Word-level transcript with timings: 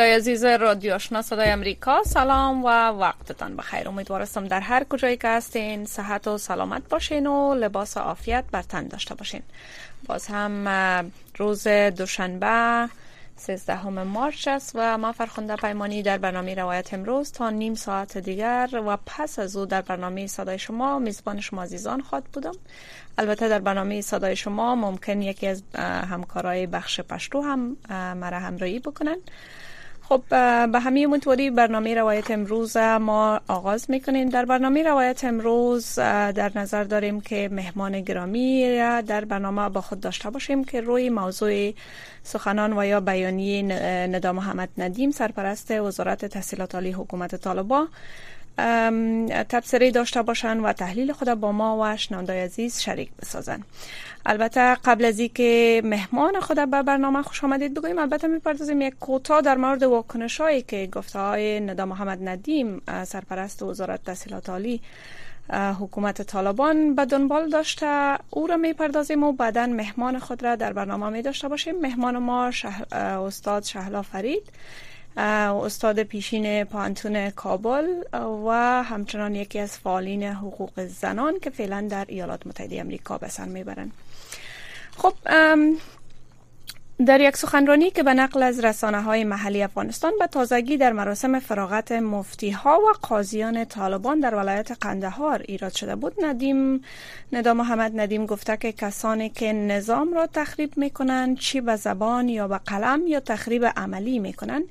شنوندای 0.00 0.16
عزیز 0.16 0.44
رادیو 0.44 0.94
آشنا 0.94 1.22
صدای 1.22 1.50
امریکا. 1.50 2.02
سلام 2.02 2.64
و 2.64 2.68
وقتتان 2.88 3.56
بخیر. 3.56 3.88
امیدوارستم 3.88 4.48
در 4.48 4.60
هر 4.60 4.84
کجایی 4.84 5.16
که 5.16 5.28
هستین. 5.28 5.84
صحت 5.84 6.28
و 6.28 6.38
سلامت 6.38 6.88
باشین 6.88 7.26
و 7.26 7.54
لباس 7.54 7.96
عافیت 7.96 8.44
بر 8.52 8.62
تن 8.62 8.88
داشته 8.88 9.14
باشین. 9.14 9.42
باز 10.06 10.26
هم 10.26 11.10
روز 11.38 11.68
دوشنبه 11.68 12.88
13 13.36 13.88
مارچ 13.88 14.48
است 14.48 14.72
و 14.74 14.98
ما 14.98 15.12
فرخنده 15.12 15.56
پیمانی 15.56 16.02
در 16.02 16.18
برنامه 16.18 16.54
روایت 16.54 16.94
امروز 16.94 17.32
تا 17.32 17.50
نیم 17.50 17.74
ساعت 17.74 18.18
دیگر 18.18 18.68
و 18.86 18.98
پس 19.06 19.38
از 19.38 19.56
او 19.56 19.66
در 19.66 19.82
برنامه 19.82 20.26
صدای 20.26 20.58
شما 20.58 20.98
میزبان 20.98 21.40
شما 21.40 21.62
عزیزان 21.62 22.00
خواد 22.00 22.24
بودم. 22.24 22.54
البته 23.18 23.48
در 23.48 23.58
برنامه 23.58 24.00
صدای 24.00 24.36
شما 24.36 24.74
ممکن 24.74 25.22
یکی 25.22 25.46
از 25.46 25.62
همکارای 26.10 26.66
بخش 26.66 27.00
پشتو 27.00 27.42
هم 27.42 27.76
مرا 28.14 28.38
همراهی 28.38 28.78
بکنن. 28.78 29.16
خب 30.10 30.22
به 30.72 30.80
همین 30.80 31.06
منطوری 31.06 31.50
برنامه 31.50 31.94
روایت 31.94 32.30
امروز 32.30 32.76
ما 32.76 33.40
آغاز 33.48 33.90
می‌کنیم. 33.90 34.28
در 34.28 34.44
برنامه 34.44 34.82
روایت 34.82 35.24
امروز 35.24 35.94
در 35.94 36.52
نظر 36.54 36.84
داریم 36.84 37.20
که 37.20 37.48
مهمان 37.52 38.00
گرامی 38.00 38.76
در 39.06 39.24
برنامه 39.24 39.68
با 39.68 39.80
خود 39.80 40.00
داشته 40.00 40.30
باشیم 40.30 40.64
که 40.64 40.80
روی 40.80 41.10
موضوع 41.10 41.72
سخنان 42.22 42.78
و 42.78 42.84
یا 42.86 43.00
بیانیه 43.00 43.62
ندام 44.06 44.36
محمد 44.36 44.68
ندیم 44.78 45.10
سرپرست 45.10 45.70
وزارت 45.70 46.24
تحصیلات 46.24 46.74
عالی 46.74 46.90
حکومت 46.92 47.36
طالبان. 47.36 47.88
تبصره 49.48 49.90
داشته 49.90 50.22
باشند 50.22 50.64
و 50.64 50.72
تحلیل 50.72 51.12
خود 51.12 51.34
با 51.34 51.52
ما 51.52 51.78
و 51.82 51.96
شنوندای 51.96 52.40
عزیز 52.40 52.80
شریک 52.80 53.10
بسازن. 53.20 53.62
البته 54.26 54.74
قبل 54.74 55.04
از 55.04 55.18
اینکه 55.18 55.82
مهمان 55.84 56.40
خود 56.40 56.70
به 56.70 56.82
برنامه 56.82 57.22
خوش 57.22 57.44
آمدید 57.44 57.74
بگویم 57.74 57.98
البته 57.98 58.28
می‌پردازیم 58.28 58.80
یک 58.80 58.94
کوتاه 59.00 59.40
در 59.40 59.56
مورد 59.56 59.82
واکنش 59.82 60.40
هایی 60.40 60.62
که 60.62 60.88
گفته 60.92 61.18
های 61.18 61.60
ندا 61.60 61.86
محمد 61.86 62.28
ندیم 62.28 62.82
سرپرست 63.04 63.62
وزارت 63.62 64.04
تحصیلات 64.04 64.50
عالی 64.50 64.80
حکومت 65.80 66.22
طالبان 66.22 66.94
به 66.94 67.04
دنبال 67.04 67.48
داشته. 67.48 68.18
او 68.30 68.46
را 68.46 68.56
می‌پردازیم 68.56 69.22
و 69.22 69.32
بعدا 69.32 69.66
مهمان 69.66 70.18
خود 70.18 70.42
را 70.42 70.56
در 70.56 70.72
برنامه 70.72 71.08
می 71.08 71.22
داشته 71.22 71.48
باشیم. 71.48 71.74
مهمان 71.80 72.18
ما 72.18 72.50
استاد 72.92 73.64
شهلا 73.64 74.02
فرید. 74.02 74.42
استاد 75.20 76.02
پیشین 76.02 76.64
پانتون 76.64 77.30
کابل 77.30 77.86
و 78.46 78.50
همچنان 78.82 79.34
یکی 79.34 79.58
از 79.58 79.78
فعالین 79.78 80.22
حقوق 80.22 80.86
زنان 80.86 81.38
که 81.42 81.50
فعلا 81.50 81.86
در 81.90 82.04
ایالات 82.08 82.46
متحده 82.46 82.80
امریکا 82.80 83.18
به 83.18 83.28
سر 83.28 83.44
می‌برند 83.44 83.92
خب 84.96 85.12
در 87.06 87.20
یک 87.20 87.36
سخنرانی 87.36 87.90
که 87.90 88.02
به 88.02 88.14
نقل 88.14 88.42
از 88.42 88.64
رسانه 88.64 89.02
های 89.02 89.24
محلی 89.24 89.62
افغانستان 89.62 90.12
به 90.18 90.26
تازگی 90.26 90.76
در 90.76 90.92
مراسم 90.92 91.38
فراغت 91.38 91.92
مفتی 91.92 92.50
ها 92.50 92.78
و 92.78 92.92
قاضیان 93.02 93.64
طالبان 93.64 94.20
در 94.20 94.34
ولایت 94.34 94.70
قندهار 94.80 95.42
ایراد 95.48 95.72
شده 95.72 95.96
بود 95.96 96.14
ندیم 96.24 96.84
ندا 97.32 97.54
محمد 97.54 98.00
ندیم 98.00 98.26
گفته 98.26 98.56
که 98.56 98.72
کسانی 98.72 99.28
که 99.28 99.52
نظام 99.52 100.14
را 100.14 100.26
تخریب 100.26 100.72
می‌کنند 100.76 101.38
چی 101.38 101.60
به 101.60 101.76
زبان 101.76 102.28
یا 102.28 102.48
به 102.48 102.58
قلم 102.58 103.06
یا 103.06 103.20
تخریب 103.20 103.64
عملی 103.64 104.18
می‌کنند 104.18 104.64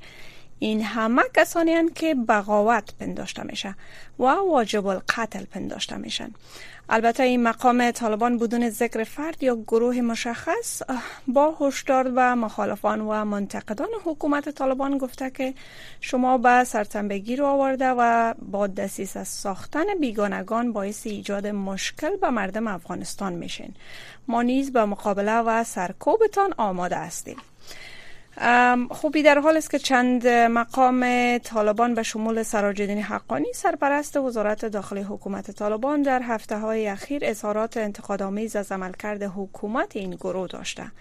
این 0.60 0.82
همه 0.82 1.24
کسانی 1.36 1.74
هستند 1.74 1.94
که 1.94 2.16
بغاوت 2.16 2.94
پنداشته 3.00 3.44
میشه 3.44 3.76
و 4.20 4.24
واجب 4.24 4.88
القتل 4.88 5.46
پنداشته 5.46 5.98
میشن. 5.98 6.32
البته 6.90 7.24
این 7.24 7.44
مقام 7.44 7.92
طالبان 7.92 8.38
بدون 8.38 8.70
ذکر 8.70 9.04
فرد 9.04 9.44
یا 9.44 9.56
گروه 9.56 10.02
مشخص 10.02 10.82
با 11.28 11.58
هشدار 11.62 12.12
و 12.16 12.36
مخالفان 12.36 13.02
و 13.02 13.26
منتقدان 13.26 13.90
حکومت 14.06 14.50
طالبان 14.50 14.98
گفته 14.98 15.30
که 15.30 15.54
شما 16.02 16.38
به 16.38 16.64
سرتنبگی 16.64 17.36
رو 17.36 17.46
آورده 17.46 17.90
و 17.98 18.34
با 18.52 18.70
از 19.16 19.28
ساختن 19.28 19.86
بیگانگان 20.00 20.74
باعث 20.74 21.08
ایجاد 21.08 21.48
مشکل 21.48 22.16
به 22.16 22.30
مردم 22.30 22.68
افغانستان 22.68 23.34
میشین. 23.34 23.74
ما 24.28 24.42
نیز 24.42 24.74
به 24.74 24.86
مقابله 24.86 25.38
و 25.38 25.64
سرکوبتان 25.64 26.54
آماده 26.58 26.96
هستیم. 26.96 27.38
خوبی 28.90 29.24
در 29.24 29.40
حال 29.40 29.58
است 29.58 29.72
که 29.72 29.80
چند 29.80 30.28
مقام 30.28 31.38
طالبان 31.38 31.96
به 31.96 32.04
شمول 32.04 32.44
سراجدین 32.44 33.02
حقانی 33.02 33.54
سرپرست 33.54 34.18
وزارت 34.18 34.66
داخلی 34.66 35.02
حکومت 35.02 35.52
طالبان 35.52 36.02
در 36.02 36.22
هفته 36.22 36.58
های 36.58 36.88
اخیر 36.88 37.22
اظهارات 37.26 37.78
انتقادآمیز 37.78 38.56
از 38.56 38.72
عملکرد 38.72 39.24
حکومت 39.24 39.96
این 39.96 40.16
گروه 40.16 40.48
داشته. 40.48 40.92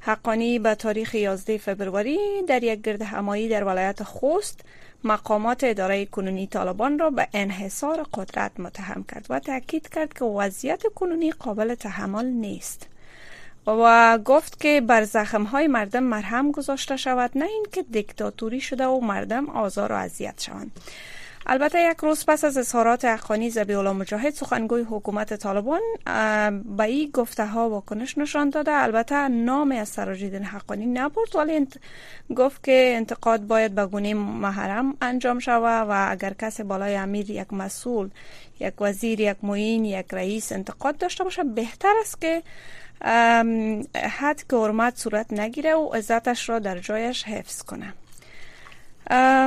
حقانی 0.00 0.58
به 0.58 0.74
تاریخ 0.74 1.14
11 1.14 1.58
فبروری 1.58 2.18
در 2.48 2.64
یک 2.64 2.82
گرد 2.82 3.02
همایی 3.02 3.48
در 3.48 3.64
ولایت 3.64 4.02
خوست 4.02 4.60
مقامات 5.04 5.64
اداره 5.64 6.06
کنونی 6.06 6.46
طالبان 6.46 6.98
را 6.98 7.10
به 7.10 7.28
انحصار 7.34 8.06
قدرت 8.14 8.60
متهم 8.60 9.04
کرد 9.04 9.26
و 9.30 9.38
تاکید 9.38 9.88
کرد 9.88 10.12
که 10.12 10.24
وضعیت 10.24 10.82
کنونی 10.94 11.30
قابل 11.30 11.74
تحمل 11.74 12.26
نیست. 12.26 12.86
و 13.72 14.18
گفت 14.24 14.60
که 14.60 14.80
بر 14.80 15.04
زخم 15.04 15.42
های 15.42 15.66
مردم 15.66 16.02
مرهم 16.02 16.52
گذاشته 16.52 16.96
شود 16.96 17.30
نه 17.34 17.44
اینکه 17.44 17.82
دیکتاتوری 17.82 18.60
شده 18.60 18.86
و 18.86 19.00
مردم 19.00 19.50
آزار 19.50 19.92
و 19.92 19.96
اذیت 19.96 20.42
شوند 20.42 20.72
البته 21.50 21.90
یک 21.90 21.96
روز 21.96 22.26
پس 22.26 22.44
از 22.44 22.56
اظهارات 22.56 23.04
اخوانی 23.04 23.50
زبی 23.50 23.74
مجاهد 23.74 24.34
سخنگوی 24.34 24.82
حکومت 24.82 25.34
طالبان 25.34 25.80
به 26.76 26.84
این 26.84 27.10
گفته 27.10 27.46
ها 27.46 27.70
واکنش 27.70 28.18
نشان 28.18 28.50
داده 28.50 28.72
البته 28.72 29.28
نام 29.28 29.72
از 29.72 29.88
سراجیدین 29.88 30.44
حقانی 30.44 30.86
نبرد 30.86 31.36
ولی. 31.36 31.66
گفت 32.36 32.64
که 32.64 32.92
انتقاد 32.96 33.40
باید 33.40 33.74
به 33.74 33.86
گونه 33.86 34.14
محرم 34.14 34.96
انجام 35.02 35.38
شود 35.38 35.88
و 35.88 36.06
اگر 36.10 36.32
کسی 36.32 36.62
بالای 36.62 36.96
امیر 36.96 37.30
یک 37.30 37.52
مسئول 37.52 38.10
یک 38.60 38.74
وزیر 38.80 39.20
یک 39.20 39.36
معین 39.42 39.84
یک 39.84 40.06
رئیس 40.12 40.52
انتقاد 40.52 40.96
داشته 40.96 41.24
باشه 41.24 41.44
بهتر 41.44 41.94
است 42.00 42.20
که 42.20 42.42
حد 43.94 44.42
که 44.50 44.56
حرمت 44.56 44.98
صورت 44.98 45.32
نگیره 45.32 45.74
و 45.74 45.88
عزتش 45.94 46.48
را 46.48 46.58
در 46.58 46.78
جایش 46.78 47.24
حفظ 47.24 47.62
کنه. 47.62 47.94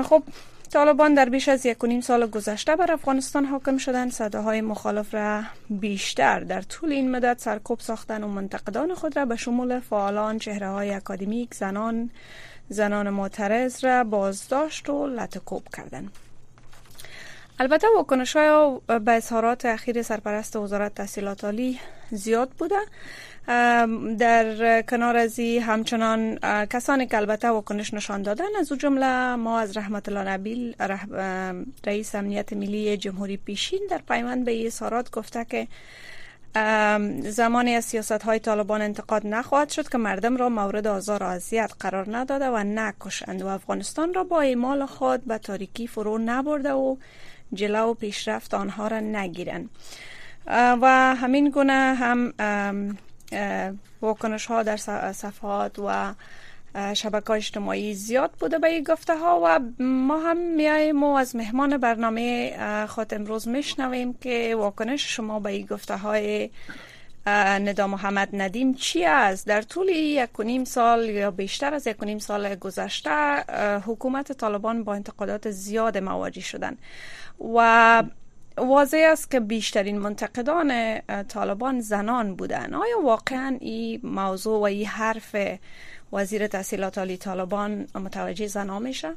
خب 0.04 0.24
طالبان 0.72 1.14
در 1.14 1.30
بیش 1.30 1.50
از 1.50 1.66
یک 1.66 1.84
و 1.84 1.88
نیم 1.88 2.02
سال 2.02 2.28
گذشته 2.28 2.76
بر 2.76 2.92
افغانستان 2.92 3.46
حاکم 3.46 3.78
شدن 3.78 4.10
صداهای 4.10 4.62
مخالف 4.62 5.14
را 5.14 5.44
بیشتر 5.70 6.40
در 6.40 6.62
طول 6.62 6.92
این 6.92 7.12
مدت 7.12 7.42
سرکوب 7.42 7.80
ساختن 7.80 8.24
و 8.24 8.28
منتقدان 8.28 8.94
خود 8.94 9.18
را 9.18 9.26
به 9.26 9.36
شمول 9.36 9.80
فعالان 9.80 10.40
چهره 10.40 10.70
های 10.70 10.94
اکادمیک 10.94 11.54
زنان 11.54 12.10
زنان 12.70 13.10
معترض 13.10 13.86
را 13.86 14.04
بازداشت 14.04 14.90
و 14.90 15.08
لطکوب 15.08 15.64
کردند. 15.78 16.12
البته 17.60 17.88
واکنش 17.96 18.36
های 18.36 18.80
به 19.00 19.12
اظهارات 19.12 19.66
اخیر 19.66 20.02
سرپرست 20.02 20.56
وزارت 20.56 20.96
تحصیلات 20.96 21.44
عالی 21.44 21.80
زیاد 22.12 22.50
بوده. 22.50 22.80
در 24.18 24.82
کنار 24.82 25.18
از 25.18 25.40
همچنان 25.40 26.40
کسانی 26.66 27.08
که 27.08 27.18
البته 27.18 27.50
واکنش 27.50 27.94
نشان 27.94 28.22
دادن 28.22 28.46
از 28.60 28.72
او 28.72 28.78
جمله 28.78 29.36
ما 29.36 29.60
از 29.60 29.78
رحمت 29.78 30.10
الله 30.10 30.30
نبیل 30.30 30.76
رئیس 31.86 32.16
امنیت 32.16 32.54
ملی 32.54 32.98
جمهوری 32.98 33.38
پیشین 33.38 33.88
در 33.90 34.02
پیوند 34.08 34.46
به 34.46 34.66
اظهارات 34.66 35.12
گفته 35.12 35.46
که 35.46 35.68
زمانی 37.30 37.76
از 37.76 37.86
سیاست 37.86 38.12
های 38.12 38.40
طالبان 38.40 38.82
انتقاد 38.82 39.28
نخواهد 39.28 39.70
شد 39.70 39.90
که 39.90 39.98
مردم 39.98 40.38
را 40.38 40.50
مورد 40.50 40.88
آزار 40.88 41.24
و 41.24 41.26
اذیت 41.26 41.72
قرار 41.80 42.18
نداده 42.18 42.48
و 42.48 42.58
نکشند 42.58 43.42
و 43.42 43.48
افغانستان 43.48 44.14
را 44.14 44.24
با 44.24 44.42
ایمال 44.42 44.86
خود 44.86 45.26
به 45.26 45.38
تاریکی 45.38 45.88
فرو 45.88 46.18
نبرده 46.18 46.72
و 46.72 46.96
جلو 47.54 47.80
و 47.80 47.94
پیشرفت 47.94 48.54
آنها 48.54 48.88
را 48.88 49.00
نگیرند. 49.00 49.70
و 50.82 51.16
همین 51.16 51.50
گونه 51.50 51.74
هم 51.74 52.34
واکنش 54.02 54.46
ها 54.46 54.64
در 54.64 54.78
صفحات 55.12 55.80
و 55.80 56.14
شبکه 56.94 57.32
اجتماعی 57.32 57.94
زیاد 57.94 58.32
بوده 58.40 58.60
به 58.60 58.68
این 58.68 58.84
گفته 58.84 59.18
ها 59.18 59.42
و 59.44 59.60
ما 59.84 60.20
هم 60.20 60.38
میاییم 60.38 61.04
و 61.04 61.14
از 61.14 61.36
مهمان 61.36 61.78
برنامه 61.78 62.54
خود 62.88 63.14
امروز 63.14 63.48
میشنویم 63.48 64.14
که 64.14 64.56
واکنش 64.58 65.16
شما 65.16 65.40
به 65.40 65.50
این 65.50 65.66
گفته 65.66 65.96
های 65.98 66.50
ندا 67.28 67.88
محمد 67.88 68.30
ندیم 68.34 68.74
چی 68.74 69.06
است؟ 69.06 69.48
در 69.48 69.62
طول 69.62 69.90
یک 69.90 70.40
و 70.40 70.44
نیم 70.44 70.64
سال 70.64 71.10
یا 71.10 71.32
بیشتر 71.32 71.74
از 71.74 71.88
یک 71.88 72.02
و 72.02 72.06
نیم 72.06 72.20
سال 72.20 72.56
گذشته 72.56 73.36
حکومت 73.86 74.32
طالبان 74.32 74.84
با 74.84 74.94
انتقادات 74.94 75.52
زیاد 75.52 75.98
مواجه 75.98 76.42
شدن 76.42 76.78
و 77.56 78.04
واضح 78.62 79.08
است 79.12 79.32
که 79.32 79.40
بیشترین 79.40 79.98
منتقدان 79.98 81.00
طالبان 81.24 81.80
زنان 81.80 82.36
بودن. 82.36 82.74
آیا 82.74 83.02
واقعا 83.04 83.58
این 83.62 84.00
موضوع 84.04 84.60
و 84.60 84.64
این 84.64 84.86
حرف 84.86 85.36
وزیر 86.14 86.48
تحصیلات 86.48 86.98
عالی 86.98 87.18
طالبان 87.18 87.88
متوجه 87.96 88.48
زنان 88.48 88.82
میشه؟ 88.82 89.10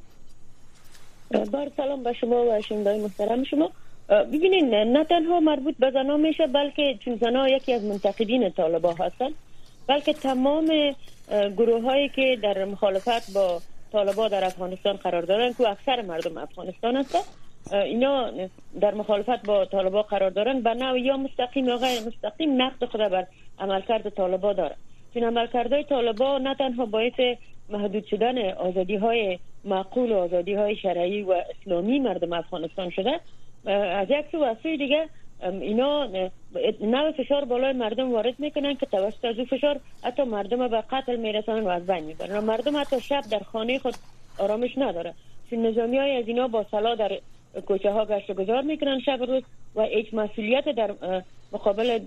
بار 1.52 1.70
سلام 1.76 2.02
به 2.02 2.12
شما 2.12 2.44
و 2.44 2.60
شنوندای 2.60 3.00
محترم 3.00 3.44
شما. 3.44 3.70
ببینین 4.08 4.74
نه 4.74 5.04
تنها 5.04 5.40
مربوط 5.40 5.74
به 5.78 5.90
زنان 5.90 6.20
میشه 6.20 6.46
بلکه 6.46 6.98
چون 7.04 7.16
زنان 7.16 7.48
یکی 7.48 7.72
از 7.72 7.84
منتقدین 7.84 8.50
طالبا 8.50 8.92
هستن 8.92 9.30
بلکه 9.86 10.12
تمام 10.12 10.94
گروه 11.56 11.82
هایی 11.82 12.08
که 12.08 12.38
در 12.42 12.64
مخالفت 12.64 13.32
با 13.32 13.60
طالبا 13.92 14.28
در 14.28 14.44
افغانستان 14.44 14.96
قرار 14.96 15.22
دارن 15.22 15.52
که 15.52 15.68
اکثر 15.68 16.02
مردم 16.02 16.38
افغانستان 16.38 16.96
هستن. 16.96 17.18
اینا 17.72 18.30
در 18.80 18.94
مخالفت 18.94 19.46
با 19.46 19.64
طالبا 19.64 20.02
قرار 20.02 20.30
دارن 20.30 20.60
به 20.60 20.74
نوع 20.74 21.00
یا 21.00 21.16
مستقیم 21.16 21.68
یا 21.68 21.76
غیر 21.76 22.00
مستقیم 22.06 22.62
نقد 22.62 22.84
خود 22.84 23.00
بر 23.00 23.26
عملکرد 23.58 24.08
طالبا 24.08 24.52
دارن. 24.52 24.76
چون 25.14 25.24
عملکردهای 25.24 25.84
طالبا 25.84 26.38
نه 26.38 26.54
تنها 26.54 26.86
باعث 26.86 27.20
محدود 27.68 28.06
شدن 28.06 28.50
آزادی 28.52 28.96
های 28.96 29.38
معقول 29.64 30.12
و 30.12 30.16
آزادی 30.16 30.54
های 30.54 30.76
شرعی 30.76 31.22
و 31.22 31.32
اسلامی 31.32 31.98
مردم 31.98 32.32
افغانستان 32.32 32.90
شده 32.90 33.20
از 33.70 34.06
یک 34.10 34.26
سو 34.32 34.42
از 34.42 34.56
دیگه 34.62 35.08
اینا 35.42 36.06
نوع 36.80 37.12
فشار 37.12 37.44
بالای 37.44 37.72
مردم 37.72 38.12
وارد 38.12 38.34
می‌کنن 38.38 38.74
که 38.74 38.86
توسط 38.86 39.24
از 39.24 39.36
فشار 39.36 39.80
حتی 40.02 40.22
مردم 40.22 40.68
به 40.68 40.80
قتل 40.90 41.16
می‌رسن 41.16 41.60
و 41.60 41.68
از 41.68 41.86
بین 41.86 42.04
می‌برن. 42.04 42.38
و 42.38 42.40
مردم 42.40 42.76
حتی 42.76 43.00
شب 43.00 43.22
در 43.30 43.38
خانه 43.38 43.78
خود 43.78 43.94
آرامش 44.38 44.78
نداره. 44.78 45.14
چون 45.50 45.66
نظامی 45.66 45.98
های 45.98 46.16
از 46.16 46.28
اینا 46.28 46.48
با 46.48 46.66
سلا 46.70 46.94
در 46.94 47.18
کوچه 47.60 47.90
ها 47.90 48.04
گشت 48.04 48.32
گذار 48.32 48.62
می‌کنن 48.62 49.00
شب 49.00 49.22
روز 49.22 49.42
و 49.74 49.82
هیچ 49.82 50.14
مسئولیت 50.14 50.68
در 50.68 50.94
مقابل 51.52 51.98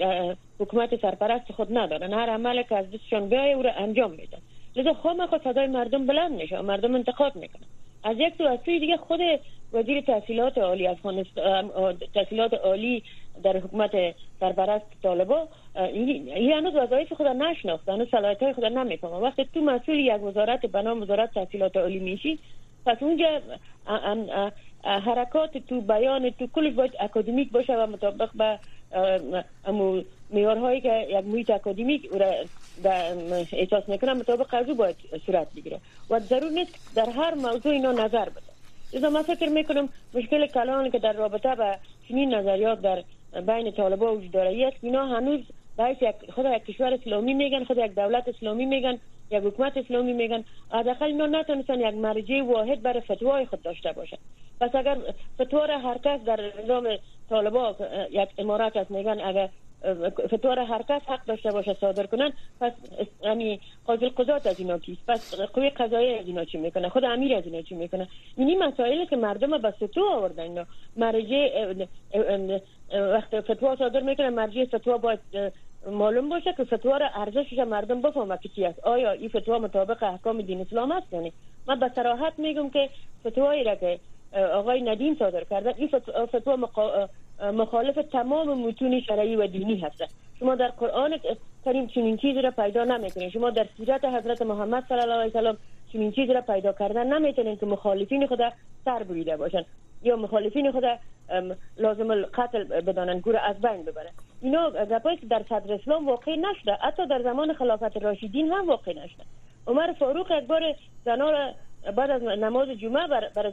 حکومت 0.60 1.02
سرپرست 1.02 1.52
خود 1.52 1.78
ندارن. 1.78 2.14
هر 2.14 2.30
عمل 2.30 2.64
که 2.64 2.76
از 2.76 2.92
دستشان 2.92 3.30
بیای 3.30 3.54
او 3.54 3.62
را 3.62 3.72
انجام 3.72 4.12
میدن. 4.12 4.38
لذا 4.76 4.94
خود 4.94 5.44
صدای 5.44 5.68
مردم 5.68 6.06
بلند 6.06 6.32
میشه 6.32 6.58
و 6.58 6.62
مردم 6.62 6.96
انتقاد 6.96 7.36
می‌کنن. 7.36 7.64
از 8.04 8.16
یک 8.20 8.38
تو 8.38 8.44
از 8.44 8.60
دیگه 8.64 8.98
خود 8.98 9.20
وزیر 9.74 10.02
تحصیلات 10.02 10.58
عالی 10.58 10.88
افغانستان 10.88 11.98
تحصیلات 12.14 12.54
عالی 12.54 13.04
در 13.44 13.58
حکومت 13.58 13.92
سرپرست 14.40 14.86
طالبا 15.04 15.48
این 15.76 16.52
هنوز 16.54 16.76
وظایف 16.76 17.14
خود 17.14 17.28
نشناخته 17.28 17.92
هنوز 17.92 18.10
صلاحیت 18.10 18.44
های 18.44 18.54
خود 18.54 18.66
نمی‌فهمه. 18.66 19.16
وقتی 19.16 19.46
تو 19.54 19.62
مسئول 19.62 20.00
یک 20.00 20.24
وزارت 20.24 20.66
به 20.66 20.82
نام 20.82 21.02
وزارت 21.02 21.34
تحصیلات 21.34 21.78
عالی 21.78 22.00
میشی 22.00 22.40
پس 22.88 23.04
اونجا 23.04 23.42
حرکات 24.84 25.58
تو 25.58 25.82
بیان 25.82 26.30
تو 26.30 26.48
کلش 26.48 26.74
باید 26.74 26.92
اکادمیک 27.00 27.52
باشه 27.52 27.74
و 27.74 27.88
مطابق 27.88 28.30
به 28.34 28.60
میارهایی 30.30 30.82
که 30.82 31.08
یک 31.10 31.26
محیط 31.26 31.50
اکادمیک 31.50 32.10
او 32.12 32.18
را 32.18 32.34
احساس 33.54 33.90
می‌کنه 33.90 34.14
مطابق 34.14 34.54
از 34.54 34.78
باید 34.78 34.96
صورت 35.26 35.48
بگیره. 35.56 35.80
و 36.10 36.20
ضرور 36.20 36.52
نیست 36.52 36.96
در 36.96 37.10
هر 37.10 37.34
موضوع 37.34 37.72
اینا 37.72 37.92
نظر 37.92 38.30
بده. 38.30 38.52
اذا 38.94 39.10
من 39.10 39.22
فکر 39.22 39.50
می‌کنم 39.50 39.90
مشکل 40.14 40.48
کلان 40.48 40.92
که 40.92 41.00
در 41.00 41.14
رابطه 41.14 41.56
به 41.56 41.78
چنین 42.10 42.34
نظریات 42.36 42.82
در 42.82 43.04
بین 43.42 43.72
طالبا 43.72 44.16
وجود 44.16 44.32
داره 44.32 44.68
است 44.68 44.78
اینا 44.82 45.06
هنوز 45.08 45.40
باید 45.78 45.98
یک 46.02 46.32
خود 46.32 46.46
یک 46.46 46.66
کشور 46.66 46.94
اسلامی 46.94 47.34
میگن 47.34 47.64
خود 47.64 47.78
یک 47.78 47.96
دولت 47.96 48.28
اسلامی 48.28 48.66
میگن 48.66 49.00
یک 49.32 49.44
حکومت 49.44 49.78
اسلامی 49.78 50.14
میگن. 50.14 50.44
حداقل 50.72 51.06
اینا 51.06 51.26
نتونستن 51.26 51.80
یک 51.80 51.94
مرجع 51.94 52.44
واحد 52.44 52.82
برای 52.82 53.02
فتوای 53.02 53.46
خود 53.46 53.62
داشته 53.62 53.92
باشن. 53.92 54.18
پس 54.62 54.76
اگر 54.76 54.98
فتوا 55.42 55.66
هر 55.66 55.98
کس 55.98 56.20
در 56.26 56.52
نظام 56.64 56.88
طالبا 57.30 57.76
یک 58.12 58.30
امارات 58.38 58.78
است 58.78 58.92
میگن 58.92 59.20
اگر 59.20 59.50
فتوار 60.28 60.60
هر 60.60 60.82
کس 60.90 61.02
حق 61.08 61.26
داشته 61.26 61.52
باشه 61.52 61.74
صادر 61.74 62.06
کنن. 62.06 62.34
پس 62.60 62.72
یعنی 63.24 63.60
قاضی 63.86 64.06
القضات 64.06 64.48
از 64.48 64.60
اینا 64.60 64.78
کیست؟ 64.78 65.02
پس 65.08 65.36
قوی 65.36 65.70
قضایی 65.70 66.14
از 66.14 66.28
اینا 66.28 66.46
چی 66.46 66.58
می‌کنه؟ 66.58 66.90
خود 66.90 67.06
امیر 67.06 67.36
از 67.36 67.46
اینا 67.46 67.62
چی 67.62 67.76
می‌کنه؟ 67.76 68.08
اینی 68.38 68.56
مسائلی 68.56 69.06
که 69.06 69.16
مردم 69.16 69.58
به 69.58 69.72
ستو 69.72 70.06
آوردن 70.06 70.44
اینا. 70.44 70.66
مرجع 70.96 71.74
وقت 72.94 73.42
فتوا 73.42 73.76
صادر 73.76 74.00
می‌کنه 74.00 74.30
مرجع 74.30 74.66
فتوا 74.66 74.98
باید 74.98 75.20
معلوم 75.92 76.30
باشه 76.30 76.54
که 76.58 76.64
فتوا 76.64 76.98
را 76.98 77.10
ارزشش 77.16 77.58
مردم 77.58 78.02
بفهمه 78.02 78.38
که 78.44 78.50
چی 78.50 78.66
است. 78.66 78.80
آیا 78.80 79.12
این 79.12 79.30
فتوا 79.30 79.60
مطابق 79.60 80.04
احکام 80.04 80.42
دین 80.42 80.62
اسلام 80.62 80.92
است 80.92 81.14
یعنی 81.14 81.34
من 81.68 81.80
به 81.80 81.90
صراحت 81.90 82.34
میگم 82.40 82.70
که 82.70 82.90
فتوایی 83.28 83.64
را 83.64 83.76
که 83.76 84.00
آقای 84.54 84.82
ندیم 84.82 85.16
صادر 85.20 85.44
کرده 85.44 85.74
این 85.78 85.90
فتوا 86.26 86.70
مخالف 87.42 87.96
تمام 88.12 88.62
متون 88.68 89.02
شرعی 89.02 89.36
و 89.36 89.48
دینی 89.48 89.78
هست 89.78 90.04
شما 90.40 90.56
در 90.56 90.68
قرآن 90.68 91.20
کریم 91.66 91.88
چنین 91.88 92.18
چیزی 92.18 92.42
را 92.42 92.52
پیدا 92.52 92.84
نمی‌کنید. 92.84 93.30
شما 93.30 93.50
در 93.50 93.66
سیرت 93.78 94.06
حضرت 94.06 94.42
محمد 94.42 94.84
صلی 94.90 95.00
الله 95.00 95.14
علیه 95.14 95.32
و 95.32 95.34
سلم 95.34 95.58
چنین 95.94 96.12
چیزی 96.12 96.34
را 96.34 96.42
پیدا 96.42 96.74
کردن 96.74 97.14
نمی‌تونید 97.14 97.60
که 97.60 97.66
مخالفین 97.66 98.28
خدا 98.28 98.50
سر 98.86 99.04
بریده 99.04 99.38
باشن 99.38 99.66
یا 100.04 100.16
مخالفین 100.16 100.72
خدا 100.72 100.98
لازم 101.78 102.12
القتل 102.12 102.64
بدانن 102.64 103.20
گور 103.20 103.38
از 103.38 103.62
بین 103.62 103.84
ببرن 103.84 104.12
اینا 104.42 104.70
گپایی 104.70 105.18
که 105.18 105.26
در 105.26 105.44
صدر 105.50 105.74
اسلام 105.74 106.08
واقع 106.08 106.36
نشده. 106.36 106.74
حتی 106.74 107.08
در 107.08 107.22
زمان 107.24 107.54
خلافت 107.54 107.98
راشدین 107.98 108.52
هم 108.52 108.68
واقع 108.68 108.92
نشده. 108.92 109.24
عمر 109.68 109.94
فاروق 109.94 110.32
یک 110.32 110.44
بار 110.48 110.62
زنا 111.06 111.54
بعد 111.92 112.12
از 112.12 112.24
نماز 112.24 112.70
جمعه 112.70 113.08
بر, 113.08 113.30
بر 113.36 113.50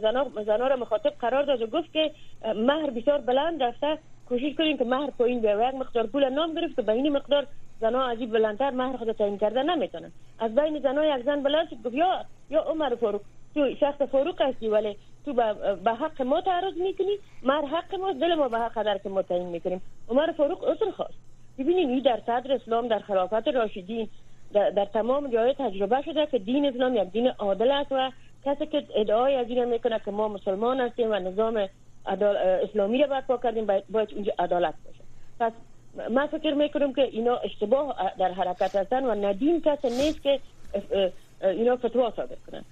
زنا, 0.46 0.66
را 0.66 0.76
مخاطب 0.76 1.10
قرار 1.20 1.42
داد 1.42 1.62
و 1.62 1.66
گفت 1.66 1.92
که 1.92 2.10
مهر 2.44 2.90
بسیار 2.90 3.18
بلند 3.20 3.62
رفته. 3.62 3.98
کوشش 4.28 4.54
کنیم 4.58 4.76
که 4.78 4.84
مهر 4.84 5.10
پایین 5.10 5.40
بیاد 5.40 5.60
و 5.60 5.68
یک 5.68 5.74
مقدار 5.74 6.06
پول 6.06 6.28
نام 6.28 6.54
گرفت 6.54 6.76
که 6.76 6.82
به 6.82 6.92
این 6.92 7.08
مقدار 7.08 7.46
زنا 7.80 8.08
عجیب 8.10 8.32
بلندتر 8.32 8.70
مهر 8.70 8.96
خود 8.96 9.12
تعیین 9.12 9.38
کرده 9.38 9.62
نمی‌تونن 9.62 10.12
از 10.38 10.54
بین 10.54 10.78
زنا 10.78 11.04
یک 11.04 11.24
زن 11.24 11.42
بلند 11.42 11.68
شد 11.70 11.76
گفت 11.84 11.94
یا 11.94 12.24
یا 12.50 12.60
عمر 12.60 12.94
فاروق 12.94 13.20
تو 13.54 13.74
شخص 13.80 14.02
فاروق 14.02 14.42
هستی 14.42 14.68
ولی 14.68 14.96
تو 15.24 15.32
به 15.84 15.92
حق 15.94 16.22
ما 16.22 16.40
تعرض 16.40 16.76
می‌کنی. 16.76 17.18
مهر 17.42 17.64
حق 17.64 17.94
ما 17.94 18.12
دل 18.12 18.34
ما 18.34 18.48
به 18.48 18.58
حق 18.58 18.82
در 18.82 18.98
که 18.98 19.08
ما 19.08 19.22
تعیین 19.22 19.48
می‌کنیم. 19.48 19.82
عمر 20.08 20.32
فاروق 20.32 20.64
اصل 20.64 20.90
خواست. 20.90 21.18
ببینید 21.58 22.04
در 22.04 22.20
صدر 22.26 22.52
اسلام 22.52 22.88
در 22.88 22.98
خلافت 22.98 23.48
راشدین 23.48 24.08
در, 24.54 24.84
تمام 24.84 25.30
جای 25.30 25.54
تجربه 25.58 26.02
شده 26.02 26.26
که 26.26 26.38
دین 26.38 26.66
اسلام 26.66 26.96
یک 26.96 27.10
دین 27.12 27.28
عادل 27.28 27.70
است 27.70 27.92
و 27.92 28.10
کسی 28.44 28.66
که 28.66 28.84
ادعای 28.96 29.34
از 29.34 29.46
این 29.48 29.64
می‌کنه 29.64 30.00
که 30.04 30.10
ما 30.10 30.28
مسلمان 30.28 30.80
هستیم 30.80 31.10
و 31.10 31.14
نظام 31.14 31.68
اسلامی 32.06 32.98
را 32.98 33.06
برپا 33.06 33.36
کردیم 33.36 33.66
باید 33.66 34.12
اونجا 34.14 34.32
عدالت 34.38 34.74
باشه. 34.84 35.04
پس 35.40 35.52
من 36.10 36.26
فکر 36.26 36.54
می‌کنم 36.54 36.92
که 36.92 37.02
اینا 37.02 37.36
اشتباه 37.36 38.12
در 38.18 38.32
حرکت 38.32 38.76
هستن 38.76 39.04
و 39.04 39.14
ندیم 39.26 39.60
کسی 39.60 39.88
نیست 39.88 40.22
که 40.22 40.40
اینا 41.42 41.76
فتوا 41.76 42.12
صادر 42.16 42.36
کنن. 42.46 42.64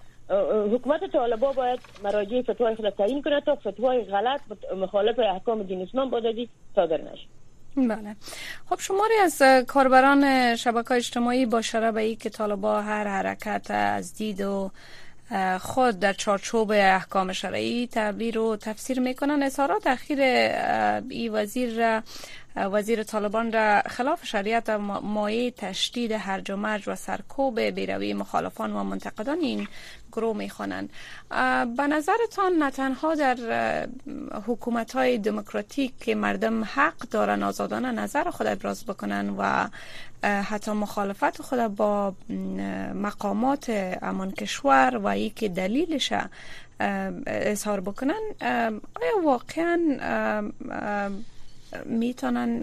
حکومت 0.75 1.13
طالبا 1.13 1.53
باید 1.53 1.81
مراجع 2.05 2.43
فتوای 2.43 2.75
خود 2.75 2.91
تعیین 2.91 3.23
کنه 3.23 3.41
تا 3.41 3.55
فتوای 3.55 4.05
غلط 4.05 4.41
مخالف 4.77 5.19
احکام 5.19 5.63
دین 5.63 5.83
اسلام 5.83 6.11
بودادی 6.11 6.49
صادر 6.75 7.01
نشه. 7.01 7.27
بله. 7.77 8.17
خب 8.71 8.81
شماری 8.81 9.15
از 9.15 9.43
کاربران 9.67 10.57
شبکه 10.57 10.93
اجتماعی 10.93 11.47
با 11.47 11.63
به 11.95 12.01
ای 12.01 12.17
که 12.17 12.31
طالبا 12.31 12.83
هر 12.83 13.07
حرکت 13.07 13.71
از 13.71 14.15
دید 14.15 14.41
و 14.41 14.71
خود 15.61 16.01
در 16.01 16.13
چارچوب 16.13 16.71
احکام 16.71 17.33
شرعی 17.33 17.87
تعبیر 17.87 18.39
و 18.39 18.57
تفسیر 18.57 19.01
می‌کنن. 19.01 19.43
اظهارات 19.43 19.87
اخیر 19.87 20.21
ای 21.11 21.29
وزیر 21.29 22.03
وزیر 22.57 23.03
طالبان 23.03 23.53
را 23.53 23.83
خلاف 23.83 24.27
شریعت 24.27 24.69
و 24.69 24.79
مایه 25.01 25.51
تشدید 25.51 26.13
هرج 26.13 26.51
و 26.51 26.57
مرج 26.57 26.83
و 26.87 26.97
سرکوب 26.97 27.61
بیروی 27.61 28.15
مخالفان 28.15 28.73
و 28.73 28.85
منتقدان 28.85 29.39
این 29.41 29.69
گروه 30.13 30.37
می‌خوانند. 30.37 30.91
به 31.77 31.87
نظرتان 31.87 32.53
نه 32.59 32.71
تنها 32.71 33.15
در 33.15 33.37
حکومت 34.47 34.93
های 34.93 35.19
دموکراتیک 35.19 35.99
که 35.99 36.15
مردم 36.15 36.65
حق 36.65 36.99
دارن 36.99 37.43
آزادانه 37.43 37.91
نظر 37.91 38.31
خود 38.31 38.47
ابراز 38.47 38.85
بکنن 38.85 39.31
و 39.39 39.69
حتی 40.23 40.73
مخالفت 40.73 41.43
خود 41.43 41.59
با 41.59 42.15
مقامات 42.95 43.71
امان 44.03 44.33
کشور 44.33 45.01
و 45.05 45.19
یکی 45.19 45.49
دلیلش 45.49 46.13
اظهار 47.27 47.81
بکنن 47.81 48.21
آیا 48.41 49.23
واقعا 49.25 49.79
می‌تونن 51.85 52.63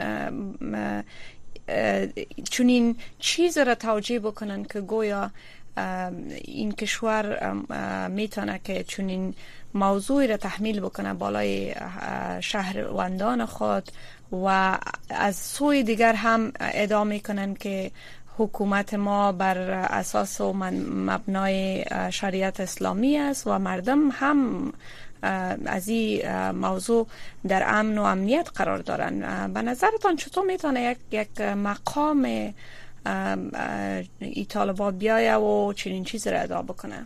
چون 2.51 2.67
این 2.67 2.95
چیز 3.19 3.57
را 3.57 3.75
توجیه 3.75 4.19
بکنن 4.19 4.63
که 4.63 4.81
گویا 4.81 5.31
این 6.43 6.71
کشور 6.71 7.53
می‌تونه 8.07 8.59
که 8.63 8.83
چنین 8.83 9.33
موضوعی 9.73 10.27
را 10.27 10.37
تحمیل 10.37 10.79
بکنه 10.79 11.13
بالای 11.13 11.75
شهروندان 12.39 13.45
خود 13.45 13.91
و 14.31 14.77
از 15.09 15.35
سوی 15.35 15.83
دیگر 15.83 16.13
هم 16.13 16.51
ادعا 16.59 17.03
می‌کنن 17.03 17.53
که 17.53 17.91
حکومت 18.37 18.93
ما 18.93 19.31
بر 19.31 19.57
اساس 19.71 20.41
و 20.41 20.53
مبنای 20.53 21.85
شریعت 22.11 22.59
اسلامی 22.59 23.17
است 23.17 23.47
و 23.47 23.59
مردم 23.59 24.09
هم 24.11 24.73
از 25.65 25.87
این 25.87 26.51
موضوع 26.51 27.07
در 27.47 27.63
امن 27.67 27.97
و 27.97 28.03
امنیت 28.03 28.49
قرار 28.55 28.77
دارن. 28.77 29.53
به 29.53 29.61
نظرتان 29.61 30.15
چطور 30.15 30.45
می‌تونه 30.45 30.81
یک, 30.81 30.97
یک 31.11 31.41
مقام 31.41 32.53
ای 34.19 34.45
طالبا 34.45 34.91
بیایه 34.91 35.35
و 35.35 35.73
چنین 35.73 36.03
چیز 36.03 36.27
را 36.27 36.39
ادعا 36.39 36.61
بکنه. 36.61 37.05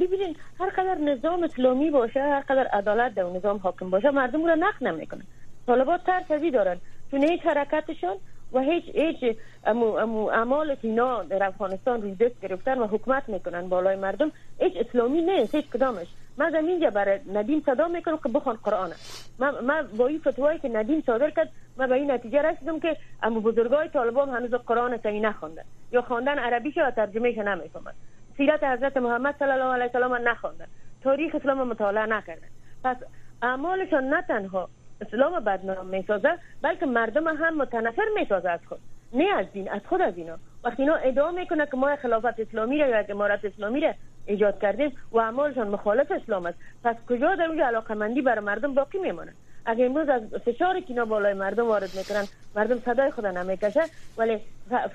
ببینید 0.00 0.36
هر 0.60 0.70
قدر 0.70 0.94
نظام 0.94 1.42
اسلامی 1.42 1.90
باشه 1.90 2.20
هر 2.20 2.40
قدر 2.40 2.66
عدالت 2.66 3.14
در 3.14 3.22
نظام 3.22 3.56
حاکم 3.56 3.90
باشه 3.90 4.10
مردم 4.10 4.46
را 4.46 4.54
نخ 4.54 4.82
نمی‌کنه 4.82 5.22
طالبان 5.66 5.98
ترس 6.06 6.52
دارن. 6.52 6.76
چون 7.10 7.22
هیچ 7.22 7.40
حرکتشون 7.40 8.16
و 8.52 8.60
هیچ 8.60 8.84
هیچ 8.94 9.36
امو, 9.64 10.26
اعمال 10.26 10.76
اینا 10.82 11.22
در 11.22 11.44
افغانستان 11.44 12.02
روی 12.02 12.14
دست 12.14 12.40
گرفتن 12.42 12.78
و 12.78 12.86
حکومت 12.86 13.28
می‌کنن 13.28 13.68
بالای 13.68 13.96
مردم 13.96 14.32
هیچ 14.58 14.72
اسلامی 14.76 15.22
نیست 15.22 15.54
هیچ 15.54 15.70
کدامش. 15.70 16.06
من 16.36 16.50
در 16.50 16.58
اینجا 16.58 16.90
برای 16.90 17.20
ندیم 17.32 17.62
صدا 17.66 17.88
می‌کنم 17.88 18.16
که 18.16 18.28
بخوان 18.28 18.56
قرآن. 18.56 18.90
من, 19.38 19.64
من 19.64 19.86
با 19.96 20.06
این 20.06 20.18
فتوایی 20.18 20.58
که 20.58 20.68
ندیم 20.68 21.02
صادر 21.06 21.30
کرد 21.30 21.50
من 21.76 21.86
به 21.86 21.94
این 21.94 22.10
نتیجه 22.10 22.42
رسیدم 22.42 22.80
که 22.80 22.96
امو 23.22 23.40
بزرگای 23.40 23.88
طالبان 23.88 24.28
هنوز 24.28 24.50
قرآن 24.50 24.98
سعی 25.02 25.20
نخوندن 25.20 25.62
یا 25.92 26.02
خواندن 26.02 26.38
عربیش 26.38 26.78
و 26.78 26.90
ترجمهش 26.90 27.38
نمی‌فهمن 27.38 27.92
سیرت 28.36 28.64
حضرت 28.64 28.96
محمد 28.96 29.34
صلی 29.38 29.50
الله 29.50 29.64
علیه 29.64 29.86
و 29.86 29.92
سلم 29.92 30.28
نخوندن 30.28 30.66
تاریخ 31.02 31.34
اسلام 31.34 31.68
مطالعه 31.68 32.06
نکردن 32.06 32.48
پس 32.84 32.96
اعمالشان 33.42 34.04
نه 34.04 34.22
تنها 34.22 34.68
اسلام 35.00 35.40
بدنام 35.44 35.86
می‌سازه 35.86 36.38
بلکه 36.62 36.86
مردم 36.86 37.28
هم 37.28 37.56
متنفر 37.56 38.04
می‌سازه 38.14 38.50
از 38.50 38.60
خود. 38.68 38.78
نه 39.12 39.24
از 39.38 39.46
دین 39.52 39.70
از 39.70 39.80
خود 39.88 40.00
از 40.00 40.16
اینا. 40.16 40.38
وقتی 40.64 40.82
اینا 40.82 40.94
ادعا 40.94 41.30
می‌کنه 41.30 41.66
که 41.66 41.76
ما 41.76 41.96
خلافت 41.96 42.40
اسلامی 42.40 42.78
را 42.78 42.88
یا 42.88 43.04
امارت 43.08 43.44
اسلامی 43.44 43.80
را 43.80 43.94
ایجاد 44.26 44.60
کردیم 44.60 44.92
و 45.12 45.18
اعمالشان 45.18 45.68
مخالف 45.68 46.12
اسلام 46.12 46.46
است. 46.46 46.58
پس 46.84 46.96
کجا 47.08 47.34
در 47.34 47.44
اونجا 47.44 47.66
علاقمندی 47.66 48.22
برای 48.22 48.44
مردم 48.44 48.74
باقی 48.74 48.98
میمانه؟ 48.98 49.32
اگر 49.66 49.84
امروز 49.84 50.08
از 50.08 50.22
فشاری 50.44 50.80
که 50.80 50.90
اینا 50.90 51.04
بالای 51.04 51.34
مردم 51.34 51.66
وارد 51.66 51.90
می‌کنن 51.96 52.24
مردم 52.56 52.78
صدای 52.78 53.10
خود 53.10 53.26
نمی‌کشه 53.26 53.82
ولی 54.18 54.38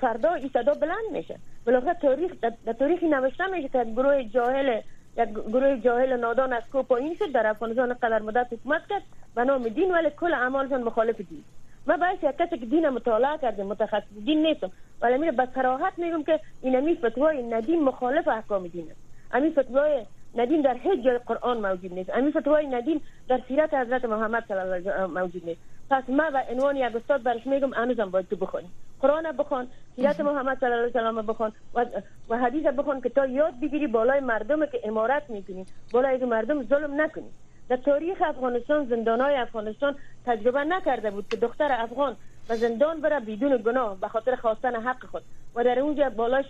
فردا 0.00 0.34
این 0.34 0.48
صدا 0.48 0.74
بلند 0.74 1.10
میشه. 1.12 1.36
بالاخره 1.66 1.94
تاریخ 1.94 2.32
در 2.66 2.72
تاریخی 2.72 3.08
نوشته 3.08 3.46
میشه 3.46 3.68
که 3.68 3.84
گروه 3.84 4.24
جاهل 4.24 4.80
یک 5.16 5.28
گروه 5.28 5.76
جاهل 5.76 6.16
نادان 6.16 6.52
از 6.52 6.62
کو 6.72 6.82
پایین 6.82 7.14
شد 7.14 7.32
در 7.32 7.46
افغانستان 7.46 7.94
قدر 7.94 8.18
مدت 8.18 8.46
حکومت 8.52 8.82
کرد 8.90 9.02
به 9.34 9.44
نام 9.44 9.68
دین 9.68 9.92
ولی 9.92 10.10
کل 10.10 10.34
اعمالشان 10.34 10.82
مخالف 10.82 11.16
دین. 11.16 11.44
ما 11.86 11.96
یک 12.22 12.36
کسی 12.38 12.58
که 12.58 12.66
دین 12.66 12.88
مطالعه 12.88 13.38
کرده 13.38 13.64
متخصص 13.64 14.12
دین 14.24 14.46
نیستم 14.46 14.70
ولی 15.02 15.18
میره 15.18 15.32
به 15.32 15.48
صراحت 15.54 15.98
میگم 15.98 16.22
که 16.22 16.40
این 16.62 16.76
امی 16.76 16.94
فتوای 16.94 17.42
ندین 17.42 17.82
مخالف 17.82 18.28
احکام 18.28 18.66
دین 18.66 18.90
است. 18.90 19.00
امی 19.32 19.50
فتوای 19.50 20.06
ندین 20.34 20.60
در 20.60 20.74
هیچ 20.74 21.04
جای 21.04 21.18
قرآن 21.18 21.58
موجود 21.58 21.92
نیست. 21.92 22.10
امی 22.10 22.32
فتوای 22.32 22.66
ندین 22.66 23.00
در 23.28 23.40
سیرت 23.48 23.74
حضرت 23.74 24.04
محمد 24.04 24.44
صلی 24.48 24.56
الله 24.56 24.74
علیه 24.74 25.06
موجود 25.06 25.44
نیست. 25.44 25.60
پس 25.90 26.04
ما 26.08 26.30
به 26.30 26.44
عنوان 26.52 26.76
یک 26.76 26.96
استاد 26.96 27.22
برش 27.22 27.46
میگم 27.46 27.74
هنوزم 27.74 28.10
باید 28.10 28.28
تو 28.28 28.36
بخونی 28.36 28.68
قرآن 29.00 29.32
بخون 29.32 29.66
سیرت 29.96 30.20
محمد 30.20 30.58
صلی 30.60 30.72
الله 30.72 30.98
علیه 30.98 31.20
و 31.20 31.22
بخون 31.22 31.52
و, 31.74 31.86
و 32.28 32.38
حدیث 32.38 32.66
بخون 32.66 33.00
که 33.00 33.08
تا 33.08 33.26
یاد 33.26 33.60
بگیری 33.60 33.86
بالای 33.86 34.20
مردم 34.20 34.66
که 34.66 34.80
امارت 34.84 35.30
می‌کنی 35.30 35.66
بالای 35.92 36.24
مردم 36.24 36.62
ظلم 36.62 37.00
نکنی. 37.00 37.30
در 37.70 37.76
تاریخ 37.76 38.22
افغانستان 38.22 38.86
زندانای 38.86 39.36
افغانستان 39.36 39.94
تجربه 40.26 40.64
نکرده 40.64 41.10
بود 41.10 41.28
که 41.28 41.36
دختر 41.36 41.72
افغان 41.72 42.16
و 42.48 42.56
زندان 42.56 43.00
بره 43.00 43.20
بدون 43.20 43.56
گناه 43.56 44.00
به 44.00 44.08
خاطر 44.08 44.36
خواستن 44.36 44.74
حق 44.74 45.06
خود 45.06 45.22
و 45.54 45.64
در 45.64 45.78
اونجا 45.78 46.10
بالاش 46.10 46.44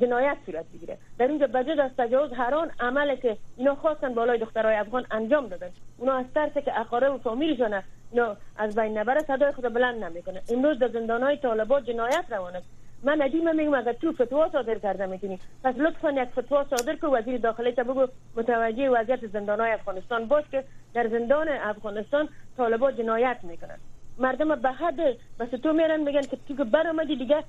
جنایت 0.00 0.36
صورت 0.46 0.64
بگیره. 0.74 0.98
در 1.18 1.28
اونجا 1.28 1.46
بجد 1.46 1.80
از 1.80 1.90
تجاوز 1.98 2.32
هران 2.32 2.70
عمل 2.80 3.16
که 3.16 3.36
اینا 3.56 3.74
خواستن 3.74 4.14
بالای 4.14 4.38
دخترای 4.38 4.76
افغان 4.76 5.06
انجام 5.10 5.46
دادن. 5.48 5.70
اونا 5.98 6.12
از 6.12 6.26
ترس 6.34 6.52
که 6.52 6.80
اقارب 6.80 7.14
و 7.14 7.18
فامیلشون 7.18 7.82
اینا 8.12 8.36
از 8.56 8.74
بین 8.74 8.98
نبره 8.98 9.20
صدای 9.20 9.52
خود 9.52 9.74
بلند 9.74 10.04
نمی‌کنه. 10.04 10.42
امروز 10.48 10.78
در 10.78 10.88
زندانهای 10.88 11.36
طالبات 11.36 11.84
جنایت 11.84 12.24
روان 12.30 12.56
است. 12.56 12.79
من 13.02 13.22
ندیم 13.22 13.56
میگم 13.56 13.74
اگر 13.74 13.92
تو 13.92 14.12
فتوا 14.12 14.48
صادر 14.52 14.78
کرده 14.78 15.06
می‌تونی. 15.06 15.38
پس 15.64 15.74
لطفا 15.76 16.10
یک 16.10 16.28
فتوا 16.28 16.64
صادر 16.64 16.94
که 16.96 17.06
وزیر 17.06 17.38
داخلی 17.38 17.72
تا 17.72 17.82
بگو 17.82 18.06
متوجه 18.36 18.90
وضعیت 18.90 19.26
زندانهای 19.26 19.70
افغانستان 19.72 20.24
باش 20.24 20.44
که 20.50 20.64
در 20.94 21.08
زندان 21.08 21.48
افغانستان 21.48 22.28
طالبات 22.56 22.96
جنایت 22.96 23.36
می‌کنن 23.42 23.78
مردم 24.18 24.54
به 24.54 24.70
حد 24.70 25.00
بس 25.40 25.48
تو 25.62 25.72
میرن 25.72 26.00
میگن 26.00 26.20
که 26.20 26.38
تو 26.48 26.56
که 26.56 26.64
برآمدی 26.64 27.16
دیگه 27.16 27.44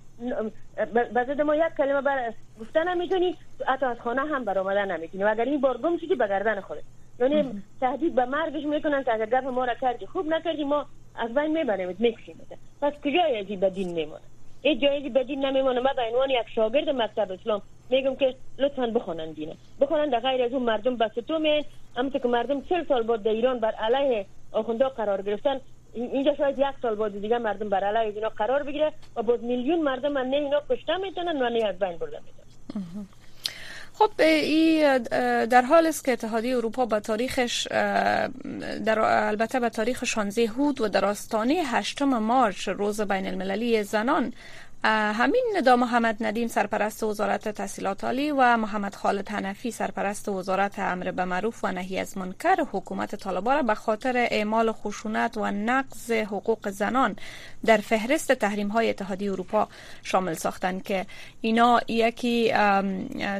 بزد 1.15 1.41
ما 1.41 1.55
یک 1.55 1.73
کلمه 1.77 2.01
بر 2.01 2.33
گفتن 2.61 2.87
نمی‌تونی 2.87 3.37
حتی 3.67 3.85
از 3.85 3.99
خانه 3.99 4.21
هم 4.21 4.45
برآمدن 4.45 4.91
نمی‌تونی. 4.91 5.23
و 5.23 5.27
اگر 5.27 5.45
این 5.45 5.61
بار 5.61 5.77
گم 5.77 5.97
شدی 5.97 6.15
به 6.15 6.27
گردن 6.27 6.61
خودت. 6.61 6.83
یعنی 7.19 7.63
تهدید 7.81 8.15
به 8.15 8.25
مرگش 8.25 8.63
می‌کنن 8.63 9.03
که 9.03 9.13
اگر 9.13 9.25
گپ 9.25 9.47
ما 9.47 9.65
را 9.65 9.75
کردی 9.75 10.05
خوب 10.05 10.27
نکردی 10.27 10.63
ما 10.63 10.85
از 11.15 11.33
بین 11.33 11.51
می‌بریم 11.57 11.95
می‌کشیم. 11.99 12.47
پس 12.81 12.93
کجای 12.93 13.39
عجیب 13.39 13.69
دین 13.69 13.93
میمونه؟ 13.93 14.21
این 14.61 14.79
جایزی 14.79 15.09
بدین 15.09 15.45
نمیمونه. 15.45 15.79
من 15.79 15.93
به 15.95 16.01
عنوان 16.11 16.29
یک 16.29 16.49
شاگرد 16.55 16.89
مکتب 16.89 17.31
اسلام 17.31 17.61
میگم 17.89 18.15
که 18.15 18.35
لطفا 18.57 18.87
بخونن 18.87 19.31
دینه. 19.31 19.55
بخونن 19.81 20.09
در 20.09 20.19
غیر 20.19 20.43
از 20.43 20.53
اون 20.53 20.63
مردم 20.63 21.07
تو 21.07 21.39
میین 21.39 21.63
همونطور 21.95 22.21
که 22.21 22.27
مردم 22.27 22.61
چل 22.61 22.85
سال 22.87 23.03
بعد 23.03 23.23
در 23.23 23.31
ایران 23.31 23.59
بر 23.59 23.71
علیه 23.71 24.25
آخونده 24.51 24.85
قرار 24.85 25.21
گرفتن. 25.21 25.59
اینجا 25.93 26.35
شاید 26.35 26.59
یک 26.59 26.65
سال 26.81 26.95
بعد 26.95 27.21
دیگه 27.21 27.37
مردم 27.37 27.69
بر 27.69 27.83
علیه 27.83 28.15
اینا 28.15 28.29
قرار 28.29 28.63
بگیره 28.63 28.91
و 29.15 29.23
باز 29.23 29.43
میلیون 29.43 29.79
مردم 29.79 30.17
نه 30.17 30.37
اینا 30.37 30.61
کشته 30.69 30.97
می‌تونن 30.97 31.41
و 31.41 31.49
نه 31.49 31.65
از 31.65 31.79
بین 31.79 31.97
برده 31.97 32.19
می‌تونن 32.19 33.07
خب 34.01 34.11
ای 34.19 34.99
در 35.45 35.61
حال 35.61 35.87
است 35.87 36.05
که 36.05 36.11
اتحادیه 36.11 36.57
اروپا 36.57 36.85
به 36.85 36.99
تاریخش 36.99 37.67
در 38.85 38.99
البته 38.99 39.59
به 39.59 39.69
تاریخ 39.69 40.03
16 40.05 40.45
هود 40.45 40.81
و 40.81 40.87
در 40.87 41.05
آستانه 41.05 41.53
8 41.65 42.01
مارچ 42.01 42.67
روز 42.67 43.01
بین 43.01 43.27
المللی 43.27 43.83
زنان 43.83 44.33
همین 44.83 45.43
ندا 45.57 45.75
محمد 45.75 46.17
ندیم 46.21 46.47
سرپرست 46.47 47.03
وزارت 47.03 47.49
تحصیلات 47.49 48.03
عالی 48.03 48.31
و 48.31 48.57
محمد 48.57 48.95
خالد 48.95 49.29
حنفی 49.29 49.71
سرپرست 49.71 50.29
وزارت 50.29 50.79
امر 50.79 51.11
به 51.11 51.25
معروف 51.25 51.63
و 51.63 51.71
نهی 51.71 51.99
از 51.99 52.17
منکر. 52.17 52.55
حکومت 52.71 53.15
طالبان 53.15 53.55
را 53.55 53.63
به 53.63 53.75
خاطر 53.75 54.17
اعمال 54.17 54.71
خشونت 54.71 55.37
و 55.37 55.51
نقض 55.51 56.11
حقوق 56.11 56.69
زنان 56.69 57.15
در 57.65 57.77
فهرست 57.77 58.31
تحریم 58.31 58.67
های 58.67 58.89
اتحادیه 58.89 59.31
اروپا 59.31 59.67
شامل 60.03 60.33
ساختند 60.33 60.83
که 60.83 61.05
اینا 61.41 61.81
یکی 61.87 62.51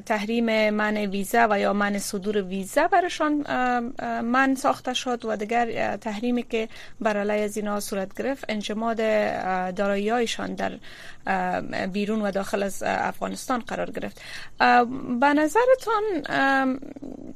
تحریم 0.06 0.70
من 0.70 0.98
ویزا 0.98 1.48
و 1.52 1.60
یا 1.60 1.74
من 1.74 2.00
صدور 2.00 2.42
ویزا 2.42 2.88
برشان 2.88 3.34
من 4.22 4.56
ساخته 4.56 4.94
شد 4.94 5.26
و 5.26 5.36
دیگر 5.36 5.98
تحریمی 5.98 6.44
که 6.44 6.70
بر 7.00 7.18
علیه 7.18 7.44
از 7.44 7.58
اینا 7.58 7.80
صورت 7.80 8.22
گرفت 8.22 8.46
انجماد 8.50 8.98
دارایی‌هایشان 9.76 10.56
در 10.56 10.72
بیرون 11.94 12.22
و 12.22 12.32
داخل 12.32 12.63
از 12.63 12.84
افغانستان 12.86 13.60
قرار 13.60 13.92
گرفت. 13.92 14.22
به 15.20 15.34
نظرتان 15.34 16.04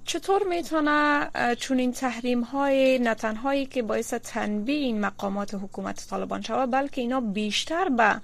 چطور 0.05 0.43
می‌تونه 0.49 1.29
چون 1.59 1.79
این 1.79 1.91
تحریم 1.91 2.41
های 2.41 2.99
نه 2.99 3.13
تنهایی 3.13 3.65
که 3.65 3.81
باعث 3.81 4.13
تنبیه 4.13 4.75
این 4.75 5.01
مقامات 5.01 5.53
حکومت 5.53 6.07
طالبان 6.09 6.41
شود 6.41 6.71
بلکه 6.71 7.01
اینا 7.01 7.21
بیشتر 7.21 7.89
به 7.89 8.21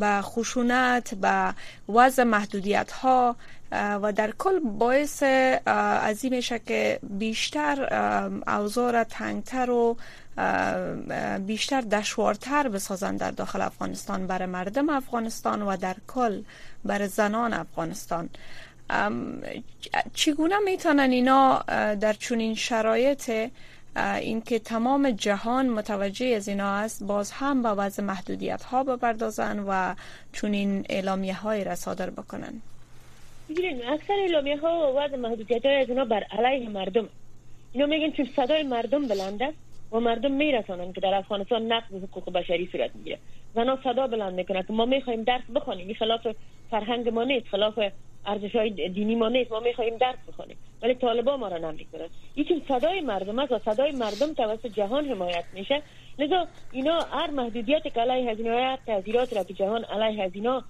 به 0.00 0.20
خشونت 0.22 1.14
به 1.14 1.54
وضع 1.88 2.22
محدودیت 2.22 2.92
ها 2.92 3.36
و 3.72 4.12
در 4.12 4.30
کل 4.38 4.58
باعث 4.58 5.22
از 5.22 6.24
این 6.24 6.34
میشه 6.34 6.58
که 6.58 6.98
بیشتر 7.02 7.88
اوضاع 8.46 9.04
تنگتر 9.04 9.70
و 9.70 9.96
بیشتر 11.46 11.80
دشوارتر 11.80 12.68
بسازن 12.68 13.16
در 13.16 13.30
داخل 13.30 13.60
افغانستان 13.60 14.26
برای 14.26 14.46
مردم 14.46 14.88
افغانستان 14.88 15.62
و 15.62 15.76
در 15.76 15.96
کل 16.08 16.42
برای 16.84 17.08
زنان 17.08 17.52
افغانستان. 17.52 18.28
چگونه 20.14 20.54
می‌تونن 20.64 21.10
اینا 21.10 21.58
در 21.94 22.12
چنین 22.12 22.54
شرایط 22.54 23.50
اینکه 23.96 24.58
تمام 24.58 25.10
جهان 25.10 25.68
متوجه 25.68 26.26
از 26.26 26.48
اینا 26.48 26.74
است 26.74 27.02
باز 27.02 27.30
هم 27.30 27.62
با 27.62 27.74
وضع 27.78 28.02
محدودیت 28.02 28.62
ها 28.62 28.84
بپردازن 28.84 29.58
و 29.58 29.94
چنین 30.32 30.86
اعلامیه 30.88 31.34
های 31.34 31.64
را 31.64 31.74
صادر 31.74 32.10
بکنن؟ 32.10 32.62
بگیرین 33.50 33.88
اکثر 33.88 34.12
اعلامیه 34.12 34.56
ها 34.56 34.92
و 34.92 34.98
وضع 34.98 35.16
محدودیت 35.16 35.66
های 35.66 35.74
از 35.74 35.88
اینا 35.88 36.04
بر 36.04 36.22
علیه 36.22 36.68
مردم. 36.68 37.08
اینا 37.72 37.86
میگن 37.86 38.10
چون 38.10 38.26
صدای 38.36 38.62
مردم 38.62 39.08
بلنده 39.08 39.52
و 39.92 40.00
مردم 40.00 40.32
میرسانن 40.32 40.92
که 40.92 41.00
در 41.00 41.14
افغانستان 41.14 41.72
نقض 41.72 41.94
حقوق 41.94 42.32
بشری 42.32 42.68
صورت 42.72 42.90
می‌گیره. 42.96 43.18
زنها 43.54 43.78
صدا 43.84 44.06
بلند 44.06 44.34
می‌کنن 44.34 44.62
که 44.62 44.72
ما 44.72 44.84
می‌خوایم 44.84 45.22
درس 45.22 45.42
بخونیم 45.54 45.86
این 45.86 45.96
خلاف 45.96 46.26
فرهنگ 46.70 47.08
ما 47.08 47.24
نیست 47.24 47.46
خلاف 47.46 47.78
ارزش 48.26 48.56
های 48.56 48.88
دینی 48.88 49.14
ما 49.14 49.28
نیست. 49.28 49.52
ما 49.52 49.60
می‌خوایم 49.60 49.96
درس 49.96 50.18
بخونیم 50.28 50.56
ولی 50.82 50.94
طالبان 50.94 51.40
ما 51.40 51.48
را 51.48 51.58
نمی‌کنن 51.58 52.08
این 52.34 52.62
صدای 52.68 53.00
مردم 53.00 53.38
است 53.38 53.52
و 53.52 53.58
صدای 53.58 53.92
مردم 53.92 54.34
توسط 54.34 54.66
جهان 54.66 55.08
حمایت 55.08 55.44
میشه. 55.54 55.82
لذا 56.18 56.46
اینا 56.72 57.00
هر 57.00 57.30
محدودیت 57.30 57.94
که 57.94 58.00
علیه 58.00 58.30
هزینه 58.30 58.50
هر 58.50 58.78
تغییرات 58.86 59.36
را 59.36 59.44
که 59.44 59.54
جهان 59.54 59.84
علیه 59.84 60.24
هزینه 60.24 60.62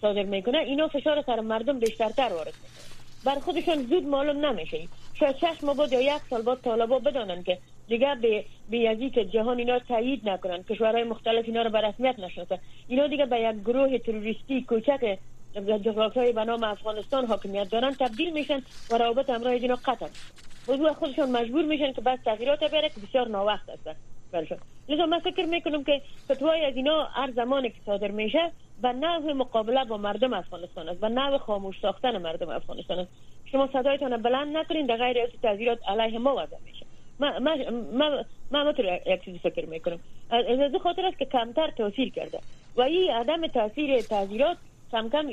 صادر 0.00 0.22
می‌کنه 0.22 0.58
اینا 0.58 0.88
فشار 0.88 1.22
سر 1.26 1.40
مردم 1.40 1.78
بیشترتر 1.78 2.32
وارد 2.32 2.54
می‌کنه. 2.62 3.00
بر 3.24 3.40
خودشون 3.40 3.86
زود 3.86 4.02
معلوم 4.02 4.46
نمیشه 4.46 4.88
شاید 5.14 5.36
شش 5.36 5.64
ماه 5.64 5.76
بعد 5.76 5.92
یا 5.92 6.00
یک 6.00 6.22
سال 6.30 6.42
بعد 6.42 6.60
طالبا 6.60 6.98
بدانن 6.98 7.42
که 7.42 7.58
دیگه 7.88 8.14
به 8.14 8.44
به 8.70 9.10
که 9.14 9.24
جهان 9.24 9.58
اینا 9.58 9.78
تایید 9.78 10.28
نکنن 10.28 10.62
کشورهای 10.62 11.04
مختلف 11.04 11.44
اینا 11.46 11.62
رو 11.62 11.70
به 11.70 11.80
رسمیت 11.80 12.18
نشناسه 12.18 12.58
اینا 12.88 13.06
دیگه 13.06 13.26
به 13.26 13.40
یک 13.40 13.56
گروه 13.56 13.98
تروریستی 13.98 14.62
کوچک 14.62 15.18
جغرافیای 15.54 16.32
به 16.32 16.44
نام 16.44 16.64
افغانستان 16.64 17.26
حاکمیت 17.26 17.70
دارن 17.70 17.90
تبدیل 17.90 18.32
میشن 18.32 18.62
و 18.90 18.98
روابط 18.98 19.30
همراه 19.30 19.52
اینا 19.52 19.74
قطع 19.74 20.06
میشن. 20.06 20.92
خودشون 20.92 21.30
مجبور 21.30 21.64
میشن 21.64 21.92
که 21.92 22.00
بس 22.00 22.18
تغییرات 22.24 22.70
بره 22.70 22.88
که 22.88 23.00
بسیار 23.00 23.28
ناوقت 23.28 23.68
هستن 23.68 23.94
برشون 24.32 24.58
لذا 24.88 25.06
من 25.06 25.18
فکر 25.18 25.44
می‌کنم 25.44 25.84
که 25.84 26.00
فتوای 26.32 26.64
از 26.64 26.76
اینا 26.76 27.04
هر 27.04 27.30
زمانی 27.30 27.70
که 27.70 27.76
صادر 27.86 28.10
میشه 28.10 28.50
به 28.82 28.92
نوع 28.92 29.32
مقابله 29.32 29.84
با 29.84 29.96
مردم 29.96 30.32
افغانستان 30.32 30.88
است 30.88 30.98
و 31.02 31.08
نوع 31.08 31.38
خاموش 31.38 31.80
ساختن 31.82 32.18
مردم 32.18 32.48
افغانستان 32.48 32.98
است. 32.98 33.10
شما 33.52 33.68
صدایتان 33.72 34.22
بلند 34.22 34.56
نکنین 34.56 34.86
در 34.86 34.96
غیر 34.96 35.20
از 35.20 35.28
تغییرات 35.42 35.78
علیه 35.88 36.18
ما 36.18 36.32
وضع 36.32 36.56
میشه. 36.64 36.86
ما 37.20 37.38
ما 37.38 37.56
ما 37.92 38.24
ما 38.50 38.72
یک 39.06 39.24
چیزی 39.24 39.38
فکر 39.38 39.66
می‌کنم. 39.66 40.00
از 40.30 40.82
خاطر 40.82 41.06
است 41.06 41.18
که 41.18 41.24
کمتر 41.24 41.70
تاثیر 41.70 42.10
کرده. 42.10 42.38
و 42.76 42.82
این 42.82 43.10
عدم 43.10 43.46
تاثیر 43.46 44.00
تغییرات 44.00 44.56
کم 44.92 45.08
کم 45.08 45.30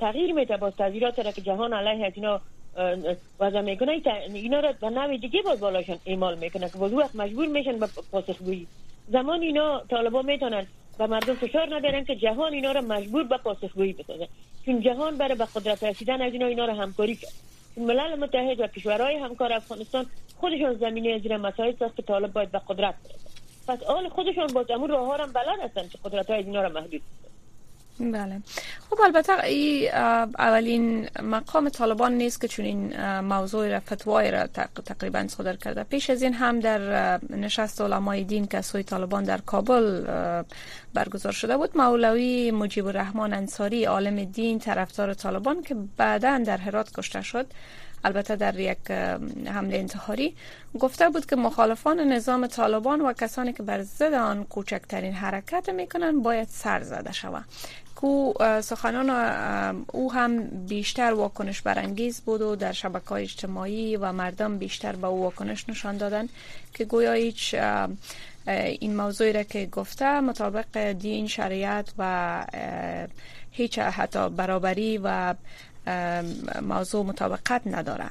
تغییر 0.00 0.32
میده. 0.32 0.56
با 0.56 0.70
تغییرات 0.70 1.18
را 1.18 1.32
که 1.32 1.40
جهان 1.40 1.72
علیه 1.72 2.06
از 2.06 2.12
اینا 2.16 2.40
وضع 3.40 3.60
می‌کنه 3.60 4.02
اینا 4.34 4.60
را 4.60 4.72
به 4.72 4.90
نوع 4.90 5.16
دیگه 5.16 5.42
باز 5.42 5.60
بالاشان 5.60 5.98
ایمال 6.04 6.38
می‌کنه 6.38 6.70
که 6.70 6.78
باز 6.78 6.92
وقت 6.92 7.16
مجبور 7.16 7.46
میشن 7.46 7.78
به 7.78 7.88
پاسخگویی 8.12 8.66
زمان 9.08 9.42
اینا 9.42 9.80
طالبا 9.90 10.22
می‌تونن 10.22 10.66
و 10.98 11.06
مردم 11.06 11.34
فشار 11.34 11.76
ندارن 11.76 12.04
که 12.04 12.16
جهان 12.16 12.52
اینا 12.52 12.72
را 12.72 12.80
مجبور 12.80 13.24
به 13.24 13.36
پاسخگویی 13.36 13.92
بسازه 13.92 14.28
چون 14.64 14.80
جهان 14.80 15.16
برای 15.16 15.34
به 15.34 15.44
قدرت 15.44 15.84
رسیدن 15.84 16.22
از 16.22 16.32
اینا 16.32 16.46
اینا 16.46 16.64
را 16.64 16.74
همکاری 16.74 17.14
کرد. 17.14 17.32
ملل 17.76 18.14
متحد 18.14 18.60
و 18.60 18.66
کشورهای 18.66 19.16
همکار 19.16 19.52
افغانستان 19.52 20.06
خودشون 20.36 20.74
زمینه 20.74 21.18
زیر 21.18 21.36
مسائل 21.36 21.72
ساخت 21.78 21.96
که 21.96 22.02
طالب 22.02 22.32
باید 22.32 22.50
به 22.50 22.60
قدرت 22.68 22.94
برسه. 23.04 23.28
پس 23.68 23.82
آل 23.82 24.08
خودشون 24.08 24.46
با 24.46 24.64
امور 24.70 24.90
راه 24.90 25.20
هم 25.20 25.32
بلد 25.32 25.60
هستن 25.62 25.88
که 25.88 25.98
قدرت 26.04 26.30
های 26.30 26.44
اینا 26.44 26.62
را 26.62 26.68
محدود 26.68 27.02
بله. 28.00 28.42
خب 28.90 29.00
البته 29.04 29.44
ای 29.44 29.88
اولین 29.88 31.08
مقام 31.22 31.68
طالبان 31.68 32.12
نیست 32.12 32.40
که 32.40 32.48
چون 32.48 32.64
این 32.64 33.20
موضوع 33.20 33.68
را 33.68 33.80
فتوای 33.80 34.30
را 34.30 34.46
تقریبا 34.86 35.28
صادر 35.28 35.56
کرده. 35.56 35.82
پیش 35.84 36.10
از 36.10 36.22
این 36.22 36.34
هم 36.34 36.60
در 36.60 37.18
نشست 37.30 37.80
علمای 37.80 38.24
دین 38.24 38.46
که 38.46 38.60
سوی 38.60 38.82
طالبان 38.82 39.24
در 39.24 39.38
کابل 39.38 40.04
برگزار 40.94 41.32
شده 41.32 41.56
بود 41.56 41.76
مولوی 41.76 42.50
مجیب 42.50 42.86
الرحمن 42.86 43.34
انصاری 43.34 43.84
عالم 43.84 44.24
دین 44.24 44.58
طرفدار 44.58 45.14
طالبان 45.14 45.62
که 45.62 45.76
بعدا 45.96 46.38
در 46.38 46.56
هرات 46.56 46.90
کشته 46.92 47.22
شد 47.22 47.46
البته 48.04 48.36
در 48.36 48.60
یک 48.60 48.90
حمله 49.46 49.76
انتحاری 49.76 50.34
گفته 50.78 51.08
بود 51.08 51.26
که 51.26 51.36
مخالفان 51.36 52.00
نظام 52.00 52.46
طالبان 52.46 53.00
و 53.00 53.12
کسانی 53.12 53.52
که 53.52 53.62
بر 53.62 53.82
ضد 53.82 54.14
آن 54.14 54.44
کوچکترین 54.44 55.12
حرکت 55.12 55.68
می‌کنن 55.68 56.22
باید 56.22 56.48
سر 56.48 56.82
زده 56.82 57.12
شود 57.12 57.44
کو 58.00 58.34
سخنان 58.62 59.10
او 59.92 60.12
هم 60.12 60.44
بیشتر 60.46 61.12
واکنش 61.12 61.62
برانگیز 61.62 62.20
بود 62.20 62.42
و 62.42 62.56
در 62.56 62.72
شبکه 62.72 63.08
های 63.08 63.22
اجتماعی 63.22 63.96
و 63.96 64.12
مردم 64.12 64.58
بیشتر 64.58 64.96
به 64.96 65.06
او 65.06 65.22
واکنش 65.22 65.68
نشان 65.68 65.96
دادن 65.96 66.28
که 66.74 66.84
گویا 66.84 67.12
هیچ 67.12 67.54
این 68.80 68.96
موضوعی 68.96 69.32
را 69.32 69.42
که 69.42 69.66
گفته 69.66 70.20
مطابق 70.20 70.92
دین 70.92 71.26
شریعت 71.26 71.92
و 71.98 72.44
هیچ 73.50 73.78
حتی 73.78 74.28
برابری 74.28 75.00
و 75.04 75.34
موضوع 76.62 77.04
مطابقت 77.04 77.62
نداره. 77.66 78.10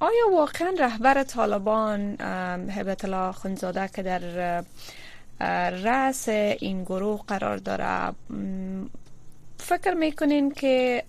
آیا 0.00 0.30
واقعا 0.32 0.74
رهبر 0.78 1.22
طالبان 1.22 2.16
هبت 2.70 3.04
الله 3.04 3.32
خنزاده 3.32 3.88
که 3.94 4.02
در 4.02 4.20
رأس 5.40 6.28
این 6.28 6.84
گروه 6.84 7.22
قرار 7.26 7.56
داره. 7.56 8.14
فکر 9.58 9.94
می‌کنین 9.94 10.50
که 10.50 11.04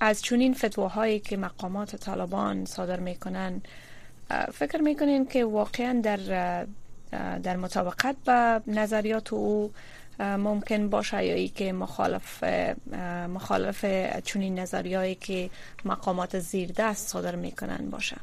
از 0.00 0.22
چونین 0.22 0.54
فتواهایی 0.54 1.20
که 1.20 1.36
مقامات 1.36 1.96
طالبان 1.96 2.64
صادر 2.64 3.00
می‌کنن 3.00 3.62
فکر 4.52 4.80
می‌کنین 4.80 5.26
که 5.26 5.44
واقعا 5.44 6.00
در 6.02 6.66
در 7.42 7.56
مطابقت 7.56 8.16
به 8.24 8.60
نظریات 8.66 9.32
او 9.32 9.72
ممکن 10.20 10.88
باشه 10.88 11.24
یا 11.24 11.34
ای 11.34 11.48
که 11.48 11.72
مخالف 11.72 12.44
مخالف 13.28 13.84
چنین 14.24 14.58
نظریهایی 14.58 15.14
که 15.14 15.50
مقامات 15.84 16.38
زیر 16.38 16.72
دست 16.76 17.08
صادر 17.08 17.34
می‌کنن 17.36 17.90
باشه؟ 17.90 18.16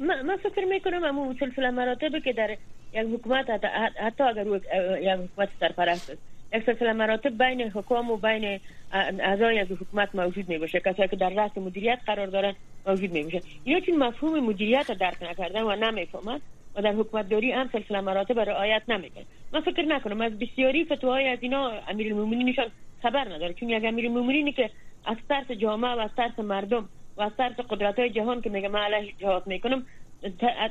من 0.00 0.36
فکر 0.36 0.64
می‌کنم 0.64 1.04
امو 1.04 1.34
سلسله 1.40 1.70
مراتب 1.70 2.18
که 2.18 2.32
در 2.32 2.50
یک 2.92 3.06
حکومت 3.14 3.50
حتی 3.96 4.24
اگر 4.24 4.46
یک 4.46 5.08
حکومت 5.08 5.48
سرپرست 5.60 6.10
است. 6.10 6.22
یک 6.54 6.64
سلسله 6.66 6.92
مراتب 6.92 7.38
بین 7.38 7.62
حکام 7.62 8.10
و 8.10 8.16
بین 8.16 8.60
اعضای 8.92 9.58
از 9.58 9.66
حکومت 9.70 10.14
موجود 10.14 10.48
می 10.48 10.58
باشه 10.58 10.80
کسایی 10.80 11.08
که 11.08 11.16
در 11.16 11.28
رأس 11.28 11.58
مدیریت 11.58 11.98
قرار 12.06 12.26
دارن 12.26 12.54
موجود 12.86 13.12
می 13.12 13.22
باشه 13.22 13.40
اینا 13.64 13.80
چون 13.80 13.96
مفهوم 13.96 14.40
مدیریت 14.40 14.92
درک 14.92 15.22
نکردن 15.22 15.62
و 15.62 15.76
نمی‌فهمند 15.76 16.40
و 16.74 16.82
در 16.82 16.92
حکومت 16.92 17.28
داری 17.28 17.52
هم 17.52 17.68
سلسله 17.72 18.00
مراتب 18.00 18.40
رعایت 18.40 18.82
نمی‌کنه. 18.88 19.24
من 19.52 19.60
فکر 19.60 19.82
نکنم. 19.82 20.20
از 20.20 20.38
بسیاری 20.38 20.84
فتواهای 20.84 21.28
از 21.28 21.38
اینا 21.42 21.72
امیرالمومنینشان 21.88 22.66
خبر 23.02 23.24
نداره. 23.24 23.54
چون 23.54 23.68
یک 23.68 23.84
امیرالمومنینی 23.84 24.52
که 24.52 24.70
از 25.04 25.16
ترس 25.28 25.50
جامعه 25.50 25.90
و 25.90 25.98
از 25.98 26.10
ترس 26.16 26.38
مردم 26.38 26.88
و 27.16 27.22
از 27.22 27.32
ترس 27.38 27.56
قدرت 27.70 27.98
های 27.98 28.10
جهان 28.10 28.40
که 28.40 28.50
میگه 28.50 28.68
من 28.68 28.80
علیه 28.80 29.12
جهاد 29.18 29.46
می‌کنم 29.46 29.86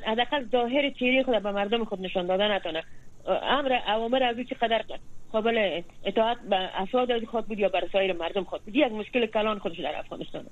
حداقل 0.06 0.46
ظاهر 0.52 0.90
چهره 0.90 1.24
خود 1.24 1.44
به 1.44 1.52
مردم 1.52 1.86
خود 1.86 2.02
نشان 2.02 2.28
دادن 2.28 2.52
نتونه. 2.52 2.84
امر 3.28 3.80
اوامر 3.88 4.24
از 4.24 4.36
قدر 4.36 4.84
قابل 5.32 5.82
اطاعت 6.06 6.38
به 6.50 6.82
افراد 6.82 7.12
از 7.12 7.22
خود 7.24 7.46
بود 7.46 7.60
یا 7.60 7.70
بر 7.70 7.88
سایر 7.92 8.14
مردم 8.14 8.44
خود 8.44 8.62
بود. 8.62 8.76
یک 8.76 8.92
مشکل 8.92 9.26
کلان 9.26 9.60
خودش 9.60 9.80
در 9.80 10.00
افغانستان 10.00 10.46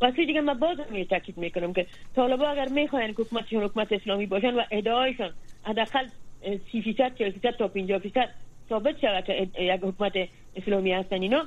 و 0.00 0.10
دیگه 0.10 0.40
من 0.40 0.58
باز 0.58 0.78
می 0.90 1.04
تاکید 1.04 1.36
می‌کنم 1.36 1.72
که 1.72 1.86
طالبا 2.16 2.48
اگر 2.48 2.68
می‌خواین 2.68 3.14
که 3.14 3.22
حکومتشون 3.22 3.62
حکومت 3.62 3.92
اسلامی 3.92 4.26
باشن 4.26 4.54
و 4.54 4.62
ادعایشان 4.70 5.32
حداقل 5.62 6.06
30 6.72 6.82
فیصد 6.82 7.14
40 7.18 7.30
فیصد 7.30 7.50
تا 7.50 7.68
50 7.68 7.98
فیصد 7.98 8.28
ثابت 8.68 9.00
شود 9.00 9.24
که 9.24 9.48
یک 9.58 9.80
حکومت 9.82 10.12
اسلامی 10.56 10.92
هستن 10.92 11.22
اینا 11.22 11.44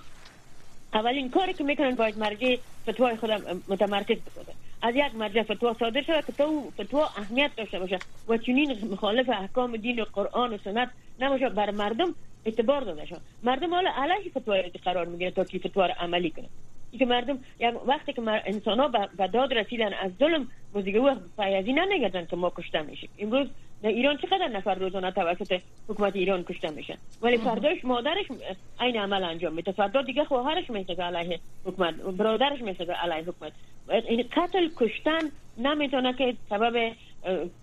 اولین 0.93 1.29
کاری 1.31 1.53
که 1.53 1.63
می‌کنن 1.63 1.95
باید 1.95 2.17
مرجع 2.17 2.55
فتوای 2.89 3.17
خودم 3.17 3.63
متمرکز 3.67 4.17
بسازن 4.27 4.53
از 4.81 4.95
یک 4.95 5.15
مرجع 5.15 5.43
فتوا 5.43 5.75
صادر 5.79 6.03
شده 6.03 6.21
که 6.27 6.31
تو 6.33 6.71
فتوا 6.81 7.09
اهمیت 7.15 7.51
داشته 7.57 7.79
باشه 7.79 8.01
و 8.27 8.37
چنین 8.37 8.85
مخالف 8.91 9.29
احکام 9.29 9.77
دین 9.77 10.01
و 10.01 10.05
قرآن 10.13 10.53
و 10.53 10.57
سنت 10.63 10.91
نباشه 11.19 11.49
بر 11.49 11.71
مردم 11.71 12.15
اعتبار 12.45 12.81
داده 12.81 13.05
شد 13.05 13.21
مردم 13.43 13.73
حالا 13.73 13.91
علیه 13.95 14.31
فتوای 14.37 14.61
قرار 14.83 15.05
می‌گیره 15.07 15.31
تا 15.31 15.45
که 15.45 15.59
فتوا 15.59 15.85
عملی 15.99 16.31
کنه. 16.31 16.49
که 16.97 17.05
مردم 17.05 17.39
یعنی 17.59 17.77
وقتی 17.85 18.13
که 18.13 18.21
انسان 18.27 18.79
ها 18.79 18.87
به 19.17 19.27
داد 19.27 19.53
رسیدن 19.53 19.93
از 19.93 20.11
ظلم 20.19 20.47
موزیگه 20.73 20.99
وقت 20.99 21.21
پیازی 21.37 21.73
نمیگردن 21.73 22.25
که 22.25 22.35
ما 22.35 22.49
کشته 22.49 22.81
میشیم. 22.81 23.09
امروز 23.19 23.47
در 23.83 23.89
ایران 23.89 24.17
چقدر 24.17 24.47
نفر 24.47 24.75
روزانه 24.75 25.11
توسط 25.11 25.61
حکومت 25.89 26.15
ایران 26.15 26.43
کشته 26.43 26.71
میشن 26.71 26.97
ولی 27.21 27.37
فرداش 27.37 27.85
مادرش 27.85 28.25
این 28.81 28.97
عمل 28.97 29.23
انجام 29.23 29.53
میده. 29.53 29.71
فردا 29.71 30.01
دیگه 30.01 30.23
خواهرش 30.23 30.69
می‌سازه 30.69 31.03
علیه 31.03 31.39
حکومت 31.65 31.95
برادرش 31.95 32.61
می‌سازه 32.61 32.93
علیه 32.93 33.23
حکومت. 33.23 33.53
این 33.89 34.25
قتل 34.35 34.69
کشتن 34.77 35.21
نمی‌تونه 35.57 36.13
که 36.13 36.35
سبب 36.49 36.91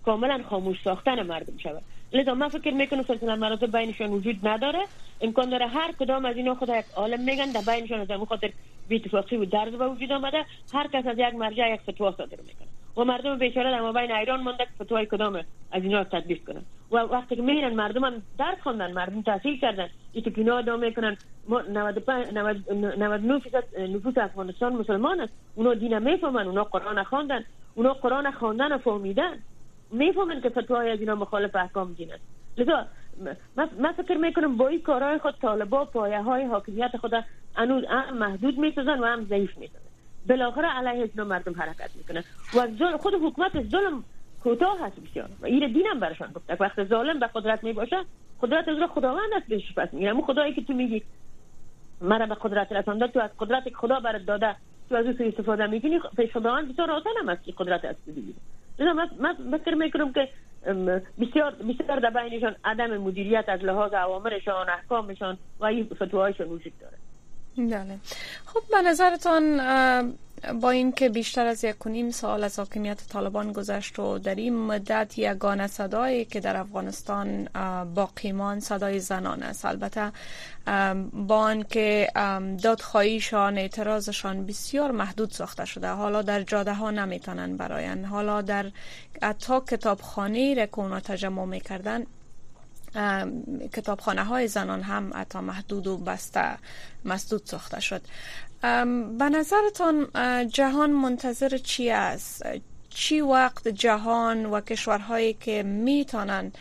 کاملا 0.05 0.43
خاموش 0.49 0.77
ساختن 0.83 1.23
مردم 1.23 1.57
شود. 1.57 1.83
لذا 2.13 2.33
من 2.33 2.49
فکر 2.49 2.73
می‌کنم 2.73 3.03
سلسله 3.03 3.35
مراتب 3.35 3.77
بینشان 3.77 4.09
وجود 4.09 4.47
نداره. 4.47 4.87
امکان 5.21 5.49
داره 5.49 5.67
هر 5.67 5.91
کدام 5.99 6.25
از 6.25 6.35
اینا 6.35 6.55
خود 6.55 6.69
یک 6.69 6.85
عالم 6.95 7.21
میگن 7.23 7.51
در 7.51 7.61
بینشان 7.61 7.99
از 7.99 8.27
خاطر 8.27 8.53
بیتفاقی 8.87 9.37
و 9.37 9.45
درز 9.45 9.73
به 9.73 9.87
وجود 9.87 10.11
آمده. 10.11 10.45
هر 10.73 10.87
کس 10.87 11.05
از 11.07 11.17
یک 11.17 11.35
مرجع 11.35 11.73
یک 11.73 11.81
فتوا 11.81 12.11
صادر 12.11 12.37
می‌کنه. 12.37 12.67
و 12.97 13.03
مردم 13.03 13.37
بیچاره 13.37 13.71
در 13.71 13.81
مابین 13.81 14.11
ایران 14.11 14.41
مونده 14.41 14.65
که 14.65 14.83
فتوای 14.83 15.05
کدام 15.05 15.35
از 15.71 15.83
اینا 15.83 16.03
تطبیق 16.03 16.43
کنن. 16.47 16.65
و 16.91 16.97
وقتی 16.97 17.35
که 17.35 17.41
میرن 17.41 17.73
مردم 17.73 18.03
هم 18.03 18.21
درس 18.39 18.57
خوندن 18.63 18.91
مردم 18.91 19.21
تحصیل 19.21 19.59
کردن. 19.59 19.89
این 20.11 20.23
که 20.23 20.33
اینا 20.37 20.57
ادعا 20.57 20.77
می‌کنن. 20.77 21.17
99 21.49 23.39
فیصد 23.39 23.63
نفوس 23.79 24.17
افغانستان 24.17 24.73
مسلمان 24.73 25.21
است. 25.21 25.33
اونا 25.55 25.73
دین 25.73 25.99
می‌فهمن 25.99 26.47
اونا 26.47 26.63
قرآن 26.63 27.03
خواندن 27.03 27.43
اونا 27.73 27.93
قرآن 27.93 28.31
خواندن 28.31 28.71
و 28.71 28.77
فهمیدن. 28.77 29.43
می‌فهمن 29.91 30.41
که 30.41 30.49
فتوای 30.49 30.89
از 30.89 30.99
اینا 30.99 31.15
مخالف 31.15 31.55
احکام 31.55 31.93
دین 31.93 32.13
است. 32.13 32.23
لذا 32.57 32.85
من 33.79 33.91
فکر 33.91 34.17
می‌کنم 34.17 34.57
با 34.57 34.67
این 34.67 34.81
کارهای 34.81 35.17
خود 35.17 35.35
طالبا 35.41 35.85
پایه 35.85 36.21
های 36.21 36.45
حاکمیت 36.45 36.97
خود 36.97 37.11
انوز 37.55 37.83
هم 37.89 38.17
محدود 38.17 38.57
می‌سازن 38.57 38.99
و 38.99 39.05
هم 39.05 39.25
ضعیف 39.25 39.57
می‌سازن. 39.57 39.79
بالاخره 40.29 40.67
علیه 40.67 41.09
اینا 41.13 41.23
مردم 41.23 41.61
حرکت 41.61 41.89
می‌کنن. 41.95 42.23
و 42.53 42.97
خود 42.97 43.13
حکومت 43.13 43.69
ظلم 43.69 44.03
کوتاه 44.43 44.85
هست 44.85 44.95
بسیار. 44.99 45.29
و 45.41 45.45
این 45.45 45.73
دینم 45.73 45.99
برشان 45.99 46.31
گفته. 46.31 46.57
وقت 46.59 46.83
ظالم 46.83 47.19
به 47.19 47.27
قدرت 47.27 47.63
می 47.63 47.73
باشه 47.73 47.97
قدرت 48.41 48.67
از 48.67 48.89
خداوند 48.89 49.33
است 49.35 49.47
بهش 49.47 49.73
پس 49.73 49.93
همون 49.93 50.21
خدایی 50.21 50.53
که 50.53 50.61
تو 50.61 50.73
میگی 50.73 51.03
مرا 52.01 52.25
به 52.25 52.35
قدرت 52.35 52.71
رسانده 52.71 53.07
تو 53.07 53.19
از 53.19 53.29
قدرت 53.39 53.73
خدا 53.73 53.99
برات 53.99 54.25
داده 54.25 54.55
تو 54.89 54.95
از 54.95 55.05
او 55.05 55.15
استفاده 55.19 55.67
می‌کنی 55.67 55.99
پیش 56.17 56.31
خداوند 56.31 56.81
آسان 56.81 57.13
هم 57.19 57.29
است 57.29 57.43
که 57.43 57.53
قدرت 57.57 57.85
است 57.85 58.09
من 58.79 59.09
من 59.49 59.57
فکر 59.57 59.75
می‌کنم 59.75 60.13
که 60.13 60.29
بسیار 61.19 61.51
بسیار 61.51 61.99
در 61.99 62.09
بینشان 62.09 62.55
عدم 62.63 62.97
مدیریت 62.97 63.45
از 63.47 63.59
لحاظ 63.59 63.93
اوامرشان 63.93 64.69
احکامشان 64.69 65.37
و 65.59 65.65
این 65.65 65.89
فتوهایشان 65.95 66.47
وجود 66.47 66.73
داره. 66.79 66.97
بله. 67.57 67.97
خب 68.45 68.61
به 68.71 68.89
نظرتان 68.89 69.59
با 70.61 70.69
اینکه 70.69 71.09
بیشتر 71.09 71.45
از 71.45 71.63
یک 71.63 71.77
کنیم 71.77 72.11
سال 72.11 72.43
از 72.43 72.59
حاکمیت 72.59 73.07
طالبان 73.09 73.51
گذشت 73.51 73.99
و 73.99 74.19
در 74.19 74.35
این 74.35 74.57
مدت 74.57 75.17
یگانه 75.17 75.67
صدایی 75.67 76.25
که 76.25 76.39
در 76.39 76.57
افغانستان 76.57 77.49
باقیمان 77.95 78.59
صدای 78.59 78.99
زنان 78.99 79.43
است. 79.43 79.65
البته 79.65 80.11
با 81.13 81.37
آنکه 81.37 82.07
دادخواهیشان 82.63 83.57
اعتراضشان 83.57 84.45
بسیار 84.45 84.91
محدود 84.91 85.31
ساخته 85.31 85.65
شده. 85.65 85.89
حالا 85.89 86.21
در 86.21 86.43
جاده 86.43 86.73
ها 86.73 86.91
نمی‌تونن 86.91 87.57
براین 87.57 88.05
حالا 88.05 88.41
در 88.41 88.71
حتی 89.21 89.59
کتابخانه 89.59 90.53
را 90.53 90.65
که 90.65 90.79
اونا 90.79 90.99
تجمع 90.99 91.45
می‌کردن 91.45 92.03
کتابخانه 93.73 94.23
های 94.23 94.47
زنان 94.47 94.81
هم 94.81 95.11
حتی 95.15 95.39
محدود 95.39 95.87
و 95.87 95.97
بسته 95.97 96.57
مسدود 97.05 97.41
ساخته 97.45 97.79
شد. 97.79 98.01
به 98.61 99.29
نظرتان 99.29 100.07
جهان 100.49 100.89
منتظر 100.89 101.57
چی 101.57 101.89
است؟ 101.89 102.43
چی 102.89 103.21
وقت 103.21 103.67
جهان 103.67 104.45
و 104.45 104.61
کشورهایی 104.61 105.33
که 105.33 105.63
می‌تونن 105.63 106.51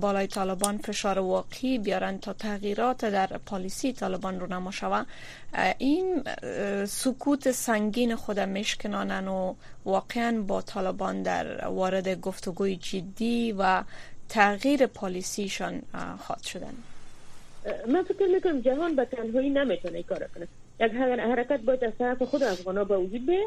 بالای 0.00 0.26
طالبان 0.26 0.78
فشار 0.78 1.18
واقعی 1.18 1.78
بیارن 1.78 2.18
تا 2.18 2.32
تغییرات 2.32 3.04
در 3.04 3.26
پالیسی 3.26 3.92
طالبان 3.92 4.40
رو 4.40 4.46
نما 4.46 5.06
این 5.78 6.24
سکوت 6.86 7.50
سنگین 7.50 8.16
خود 8.16 8.40
میشکنانن 8.40 9.28
و 9.28 9.54
واقعا 9.84 10.42
با 10.42 10.62
طالبان 10.62 11.22
در 11.22 11.66
وارد 11.66 12.20
گفتگوی 12.20 12.76
جدی 12.76 13.52
و 13.58 13.82
تغییر 14.28 14.86
policy 14.86 15.50
شان 15.50 15.82
خواهد 16.26 16.42
شدن. 16.42 16.74
من 17.88 18.02
فکر 18.02 18.26
می‌کنم 18.26 18.60
جهان 18.60 18.96
به 18.96 19.04
تنهایی 19.04 19.50
نمی‌تونه 19.50 20.02
کار 20.02 20.28
کنه. 20.34 20.48
یک 20.80 20.92
حرکت 20.92 21.60
باید 21.60 21.84
از 21.84 21.92
طرف 21.98 22.22
خود 22.22 22.42
افغان 22.42 22.84
به 22.84 22.96
وجود 22.96 23.26
بیه 23.26 23.46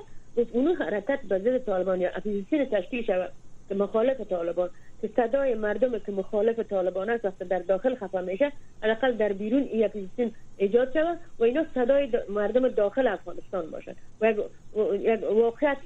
اونو 0.51 0.73
حرکت 0.73 1.19
به 1.30 1.39
ضد 1.39 1.58
طالبان 1.58 2.01
یا 2.01 2.10
اپوزیسیون 2.15 2.65
تشکیل 2.65 3.04
شود 3.06 3.32
که 3.69 3.75
مخالف 3.75 4.21
طالبان. 4.21 4.69
که 5.01 5.10
صدای 5.15 5.56
مردم 5.56 5.99
که 5.99 6.12
مخالف 6.12 6.60
طالبان 6.60 7.10
است 7.10 7.25
وقت 7.25 7.43
در 7.43 7.60
داخل 7.60 7.95
خفه 7.95 8.21
میشه 8.21 8.51
حداقل 8.84 9.12
در 9.12 9.34
بیرون 9.34 9.63
این 9.63 9.86
اپوزیسیون 9.86 10.32
ایجاد 10.58 10.93
شود 10.93 11.19
و 11.39 11.43
اینا 11.43 11.65
صدای 11.75 12.10
مردم 12.30 12.67
داخل 12.67 13.08
افغانستان 13.08 13.71
باشد 13.71 13.95
و 14.21 14.34
یک 14.95 15.19
واقعیت 15.23 15.78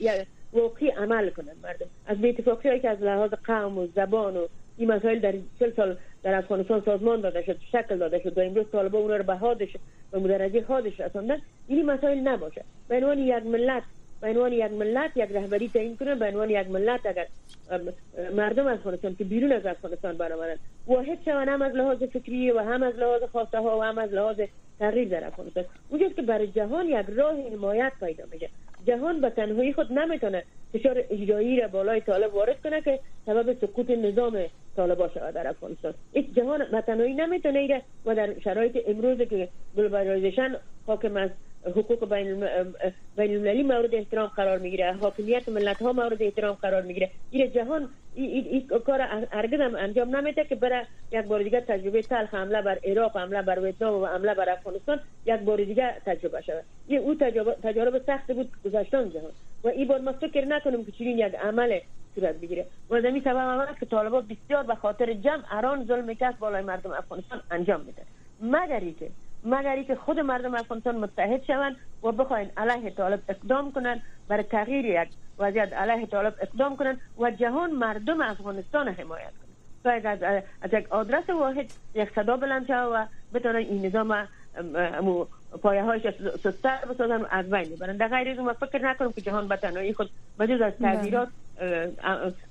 واقعی 0.53 0.89
عمل 0.89 1.29
کنند 1.29 1.57
مردم. 1.63 1.85
از 2.07 2.17
بیتفاقی 2.17 2.79
که 2.79 2.89
از 2.89 3.01
لحاظ 3.01 3.31
قوم 3.43 3.77
و 3.77 3.87
زبان 3.95 4.37
و 4.37 4.47
این 4.77 4.91
مسائل 4.91 5.19
در 5.19 5.33
چل 5.59 5.71
سال 5.75 5.97
در 6.23 6.35
افغانستان 6.35 6.81
سازمان 6.85 7.21
داده 7.21 7.43
شد 7.43 7.57
شکل 7.71 7.97
داده 7.97 8.19
شد 8.19 8.37
و 8.37 8.41
امروز 8.41 8.65
طالبا 8.71 8.99
اون 8.99 9.11
رو 9.11 9.23
به 9.23 9.33
حادش 9.33 9.69
و 10.13 10.19
مدرجه 10.19 10.63
حادش 10.63 10.99
رساندن 10.99 11.41
این 11.67 11.85
مسائل 11.85 12.17
نباشه. 12.17 12.63
به 12.87 12.95
عنوان 12.95 13.19
یک 13.19 13.45
ملت 13.45 13.83
به 14.21 14.27
عنوان 14.27 14.53
یک 14.53 14.71
ملت 14.71 15.11
یک 15.15 15.31
رهبری 15.31 15.69
تعیین 15.69 15.97
کنن 15.97 16.19
به 16.19 16.27
عنوان 16.27 16.49
یک 16.49 16.69
ملت 16.69 17.05
اگر 17.05 17.27
مردم 18.35 18.67
افغانستان 18.67 19.15
که 19.15 19.23
بیرون 19.23 19.51
از 19.51 19.65
افغانستان 19.65 20.17
برآمدن 20.17 20.55
واحد 20.87 21.17
شون 21.25 21.49
هم 21.49 21.61
از 21.61 21.73
لحاظ 21.73 22.03
فکری 22.03 22.51
و 22.51 22.59
هم 22.59 22.83
از 22.83 22.95
لحاظ 22.95 23.23
خواسته 23.23 23.59
ها 23.59 23.79
و 23.79 23.83
هم 23.83 23.97
از 23.97 24.13
لحاظ 24.13 24.41
تغییر 24.79 25.07
در 25.07 25.27
افغانستان. 25.27 25.65
اونجاست 25.89 26.15
که 26.15 26.21
برای 26.21 26.47
جهان 26.47 26.85
یک 26.85 27.05
راه 27.09 27.35
حمایت 27.53 27.91
پیدا 27.99 28.23
میشه. 28.31 28.49
جهان 28.89 29.21
به 29.21 29.29
تنهایی 29.29 29.73
خود 29.73 29.93
نمی‌تونه 29.93 30.43
فشار 30.73 31.03
اجرایی 31.09 31.61
را 31.61 31.67
بالای 31.67 32.01
طالب 32.01 32.33
وارد 32.35 32.61
کنه 32.61 32.81
که 32.81 32.99
سبب 33.25 33.53
سقوط 33.61 33.89
نظام 33.89 34.45
طالبا 34.75 35.07
شود 35.07 35.33
در 35.33 35.47
افغانستان. 35.47 35.93
این 36.13 36.33
جهان 36.35 36.65
به 36.71 36.81
تنهایی 36.81 37.13
نمی‌تونه 37.13 37.59
ایره 37.59 37.81
و 38.05 38.15
در 38.15 38.39
شرایط 38.39 38.77
امروز 38.87 39.17
که 39.17 39.49
globalization 39.77 40.55
حاکم 40.87 41.17
است 41.17 41.33
حقوق 41.65 42.09
بین 42.09 42.43
المللی 43.17 43.63
مورد 43.63 43.95
احترام 43.95 44.27
قرار 44.27 44.57
می‌گیره. 44.57 44.93
حاکمیت 44.93 45.49
ملت 45.49 45.81
ها 45.81 45.93
مورد 45.93 46.23
احترام 46.23 46.55
قرار 46.55 46.81
می‌گیره. 46.81 47.09
این 47.31 47.51
جهان 47.51 47.89
این 48.15 48.67
کار 48.85 49.01
هرگز 49.31 49.59
انجام 49.77 50.15
نمیده 50.15 50.43
که 50.43 50.55
برای 50.55 50.85
یک 51.11 51.25
بار 51.25 51.43
دیگه 51.43 51.61
تجربه 51.61 52.01
تلخ 52.01 52.33
حمله 52.33 52.61
بر 52.61 52.79
عراق 52.83 53.17
حمله 53.17 53.41
بر 53.41 53.59
ویتنام 53.59 54.01
و 54.01 54.05
حمله 54.05 54.33
بر 54.33 54.49
افغانستان 54.49 54.99
یک 55.25 55.39
بار 55.39 55.57
دیگه 55.57 55.95
تجربه 56.05 56.41
شود. 56.41 56.63
این 56.87 56.99
او 56.99 57.15
تجربه 57.63 58.01
سخت 58.07 58.31
بود 58.31 58.51
گذشتن 58.65 59.09
جهان. 59.09 59.31
و 59.63 59.67
این 59.67 59.87
بار 59.87 59.99
ما 59.99 60.11
فکر 60.11 60.45
نکنیم 60.45 60.85
که 60.85 60.91
چنین 60.91 61.19
یک 61.19 61.35
عمل 61.35 61.79
صورت 62.15 62.35
بگیره. 62.35 62.65
و 62.89 63.01
زمین 63.01 63.21
سبب 63.21 63.37
است 63.37 63.79
که 63.79 63.85
طالبان 63.85 64.27
بسیار 64.27 64.63
به 64.63 64.75
خاطر 64.75 65.13
جمع 65.13 65.43
اران 65.51 65.85
ظلم 65.85 66.13
کس 66.13 66.33
بالای 66.39 66.61
مردم 66.61 66.91
افغانستان 66.91 67.41
انجام 67.51 67.81
میده 67.81 68.01
مگر 68.41 68.79
اینکه 68.79 69.09
مگر 69.43 69.83
که 69.83 69.95
خود 69.95 70.19
مردم 70.19 70.55
افغانستان 70.55 70.97
متحد 70.97 71.43
شوند 71.43 71.75
و 72.03 72.11
بخواین 72.11 72.49
علیه 72.57 72.89
طالب 72.89 73.19
اقدام 73.29 73.71
کنند 73.71 74.01
برای 74.27 74.43
تغییر 74.43 74.85
یک 74.85 75.09
وضعیت 75.39 75.73
علیه 75.73 76.05
طالب 76.05 76.35
اقدام 76.41 76.75
کنند 76.75 77.01
و 77.19 77.31
جهان 77.31 77.71
مردم 77.71 78.21
افغانستان 78.21 78.87
حمایت 78.87 79.31
کنند 79.31 79.49
تا 79.83 80.09
از, 80.09 80.43
از 80.61 80.73
یک 80.73 80.91
آدرس 80.91 81.29
واحد 81.29 81.71
یک 81.95 82.09
صدا 82.15 82.37
بلند 82.37 82.67
شود 82.67 83.09
و 83.33 83.47
این 83.47 83.85
نظام 83.85 84.27
پایه 85.61 85.83
هایش 85.83 86.01
سستر 86.43 86.85
بسازن 86.89 87.21
و 87.21 87.25
از 87.29 87.49
بین 87.49 87.75
ببرن. 87.75 87.97
در 87.97 88.07
غیر 88.07 88.41
از 88.41 88.55
فکر 88.57 88.81
نکنم 88.81 89.11
که 89.11 89.21
جهان 89.21 89.47
به 89.47 89.55
تنهایی 89.55 89.93
خود 89.93 90.09
بجز 90.39 90.61
از. 90.61 90.73
تغییرات 90.81 91.27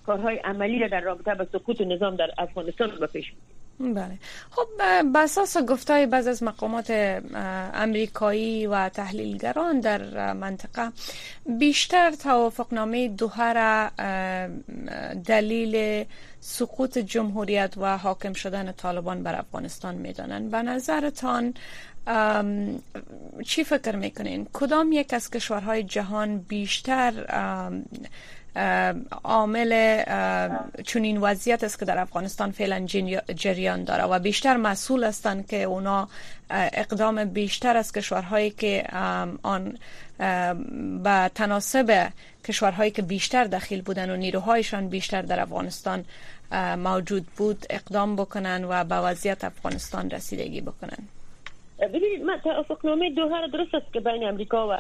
کارهای 0.07 0.37
عملی 0.37 0.79
را 0.79 0.89
در 0.89 1.01
رابطه 1.01 1.35
با 1.35 1.45
سقوط 1.45 1.81
نظام 1.81 2.17
در 2.17 2.31
افغانستان 2.39 2.91
به 3.01 3.07
پیش 3.07 3.33
بله. 3.81 4.19
خب 4.51 4.67
به 5.13 5.19
اساس 5.19 5.57
گفتای 5.57 6.07
بعض 6.07 6.27
از 6.27 6.43
مقامات 6.43 6.91
امریکایی 7.75 8.67
و 8.67 8.89
تحلیلگران 8.89 9.81
در 9.81 10.33
منطقه 10.33 10.93
بیشتر 11.59 12.11
توافقنامه 12.11 13.09
دوحه 13.09 13.53
را 13.53 13.91
دلیل 15.27 16.05
سقوط 16.41 16.99
جمهوریت 16.99 17.75
و 17.77 17.99
حاکم 17.99 18.33
شدن 18.33 18.73
طالبان 18.73 19.23
بر 19.23 19.39
افغانستان 19.39 19.95
می‌دانند. 19.95 20.51
به 20.51 20.63
نظرتان 20.63 21.55
چی 23.47 23.65
فکر 23.65 23.97
می‌کنین؟ 23.97 24.47
کدام 24.53 24.93
یک 24.93 25.15
از 25.15 25.31
کشورهای 25.31 25.83
جهان 25.83 26.39
بیشتر 26.39 27.13
عامل 29.25 30.03
چنین 30.87 31.19
وضعیت 31.19 31.65
است 31.65 31.79
که 31.79 31.85
در 31.85 31.99
افغانستان 31.99 32.51
فعلا 32.51 32.87
جریان 33.35 33.85
داره 33.85 34.05
و 34.05 34.19
بیشتر 34.19 34.57
مسئول 34.57 35.05
هستند 35.05 35.47
که 35.47 35.63
اونا 35.63 36.09
اقدام 36.51 37.25
بیشتر 37.25 37.77
از 37.77 37.93
کشورهایی 37.93 38.51
که 38.51 38.85
آن 39.43 39.79
به 41.05 41.31
تناسب 41.35 42.09
کشورهایی 42.49 42.91
که 42.91 43.03
بیشتر 43.03 43.45
دخیل 43.45 43.83
بودن 43.83 44.11
و 44.11 44.17
نیروهایشان 44.17 44.89
بیشتر 44.89 45.23
در 45.23 45.41
افغانستان 45.41 46.05
موجود 46.79 47.27
بود 47.37 47.67
اقدام 47.71 48.17
بکنن 48.17 48.65
و 48.65 48.85
به 48.85 48.95
وضعیت 48.95 49.45
افغانستان 49.45 50.11
رسیدگی 50.11 50.61
بکنن. 50.61 50.99
ببینید 51.81 52.23
من 52.23 52.41
توافقنامه 52.45 53.11
دوها 53.11 53.47
درست 53.47 53.75
است 53.75 53.93
که 53.93 54.01
بین 54.01 54.25
امریکا 54.25 54.69
و 54.69 54.77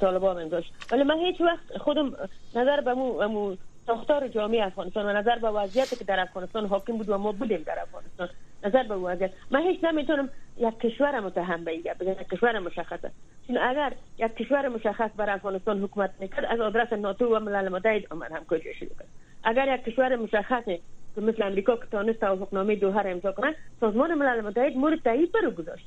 طالبان 0.00 0.42
امضاش 0.42 0.64
ولی 0.90 1.02
من 1.02 1.18
هیچ 1.18 1.40
وقت 1.40 1.78
خودم 1.78 2.16
نظر 2.54 2.80
به 2.80 2.94
مو, 2.94 3.56
ساختار 3.86 4.28
جامعه 4.28 4.66
افغانستان 4.66 5.06
و 5.06 5.12
نظر 5.12 5.38
به 5.38 5.48
وضعیتی 5.48 5.96
که 5.96 6.04
در 6.04 6.20
افغانستان 6.20 6.66
حاکم 6.66 6.96
بود 6.96 7.08
و 7.08 7.18
ما 7.18 7.32
بودیم 7.32 7.62
در 7.66 7.78
افغانستان. 7.82 8.28
نظر 8.64 8.82
به 8.82 8.94
وضعیت. 8.94 9.30
من 9.50 9.62
هیچ 9.62 9.84
نمی‌تونم 9.84 10.30
یک 10.56 10.78
کشور 10.78 11.20
متهم 11.20 11.64
بگم 11.64 11.94
یک 12.00 12.28
کشور 12.28 12.58
مشخصه. 12.58 13.10
چون 13.46 13.58
اگر 13.58 13.92
یک 14.18 14.34
کشور 14.34 14.68
مشخص 14.68 15.10
بر 15.16 15.30
افغانستان 15.30 15.80
حکومت 15.80 16.10
می‌کرد 16.20 16.44
از 16.44 16.60
آدرس 16.60 16.92
ناتو 16.92 17.36
و 17.36 17.40
ملل 17.40 17.68
متحد 17.68 18.02
آمد 18.10 18.32
هم 18.32 18.44
کجا 18.44 18.72
کرد. 18.80 19.08
اگر 19.44 19.74
یک 19.74 19.84
کشور 19.84 20.16
مشخصه 20.16 20.80
که 21.14 21.20
مثل 21.20 21.42
امریکا 21.42 21.76
که 21.76 21.86
تانست 21.90 22.20
توافقنامه 22.20 22.76
دوحه 22.76 23.02
را 23.02 23.10
امضا 23.10 23.32
کنه 23.32 23.54
سازمان 23.80 24.14
ملل 24.14 24.40
متحد 24.40 24.76
مورد 24.76 25.02
تایید 25.02 25.32
برو 25.32 25.50
گذاشت. 25.50 25.86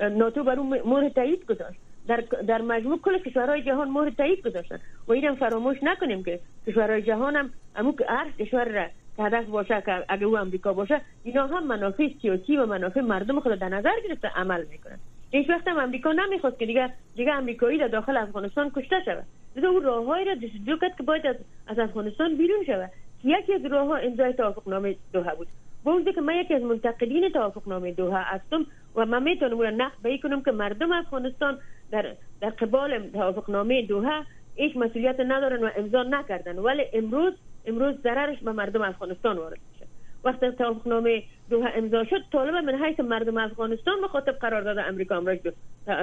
ناتو 0.00 0.44
بر 0.44 0.58
اون 0.58 0.82
مورد 0.82 1.12
تایید 1.12 1.46
گذاشت. 1.46 1.80
در 2.08 2.24
در 2.46 2.62
مجموع 2.62 2.98
کل 2.98 3.18
کشورهای 3.18 3.62
جهان 3.62 3.90
مهر 3.90 4.10
تایید 4.10 4.46
گذاشتن. 4.46 4.78
و 5.08 5.12
اینم 5.12 5.34
فراموش 5.34 5.76
نکنیم 5.82 6.24
که 6.24 6.40
کشورهای 6.66 7.02
جهان 7.02 7.36
هم 7.36 7.50
همون 7.74 7.94
هر 8.08 8.30
کشور 8.38 8.64
را 8.64 8.86
هدف 9.18 9.44
باشه 9.44 9.82
که 9.86 10.04
اگه 10.08 10.24
او 10.26 10.38
امریکا 10.38 10.72
باشه 10.72 11.00
اینا 11.24 11.46
هم 11.46 11.66
منافع 11.66 12.08
سیاسی 12.22 12.56
و 12.56 12.66
منافع 12.66 13.00
مردم 13.00 13.40
خود 13.40 13.54
در 13.54 13.68
نظر 13.68 13.92
گرفته 14.08 14.28
عمل 14.28 14.64
می‌کنن. 14.70 14.98
هیچ 15.30 15.50
وقت 15.50 15.68
هم 15.68 15.78
امریکا 15.78 16.12
نمی‌خواست 16.12 16.58
که 16.58 16.66
دیگه 16.66 16.92
دیگه 17.16 17.32
امریکایی 17.32 17.78
در 17.78 17.88
داخل 17.88 18.16
افغانستان 18.16 18.70
کشته 18.70 18.96
شود. 19.04 19.24
لذا 19.56 19.68
اون 19.68 19.82
راههایی 19.82 20.24
را 20.24 20.34
جستجو 20.34 20.76
کرد 20.76 20.96
که 20.96 21.02
باید 21.02 21.26
از, 21.26 21.36
از 21.66 21.78
افغانستان 21.78 22.36
بیرون 22.36 22.64
شود. 22.64 22.90
یکی 23.24 23.54
از 23.54 23.64
راه 23.64 23.86
ها 23.86 23.96
امضای 23.96 24.32
توافقنامه 24.32 24.96
دوحه 25.12 25.34
بود. 25.34 25.48
با 25.84 26.00
که 26.00 26.20
من 26.20 26.34
یکی 26.34 26.54
از 26.54 26.62
منتقدین 26.62 27.28
توافقنامه 27.28 27.92
دوحه 27.92 28.22
هستم 28.22 28.66
و 28.96 29.06
من 29.06 29.22
می‌تونم 29.22 29.52
اون 29.52 29.66
نقد 29.66 30.20
کنم 30.22 30.42
که 30.42 30.50
مردم 30.50 30.92
افغانستان 30.92 31.58
در 31.90 32.14
در 32.40 32.50
قبال 32.50 33.10
توافقنامه 33.10 33.82
دوحه 33.82 34.22
هیچ 34.54 34.76
مسئولیت 34.76 35.20
ندارن 35.20 35.64
و 35.64 35.70
امضا 35.76 36.02
نکردن. 36.02 36.58
ولی 36.58 36.82
امروز 36.92 37.32
امروز 37.66 37.94
ضررش 38.02 38.38
به 38.38 38.52
مردم 38.52 38.82
افغانستان 38.82 39.36
وارد 39.36 39.58
میشه. 39.72 39.86
وقتی 40.24 40.50
توافقنامه 40.50 41.22
دوحه 41.50 41.72
امضا 41.76 42.04
شد 42.04 42.22
طالب 42.32 42.54
من 42.54 42.84
حیث 42.84 43.00
مردم 43.00 43.36
افغانستان 43.36 44.00
مخاطب 44.00 44.32
قرار 44.32 44.62
داده 44.62 44.82
امریکا 44.82 45.16
امروز 45.16 45.38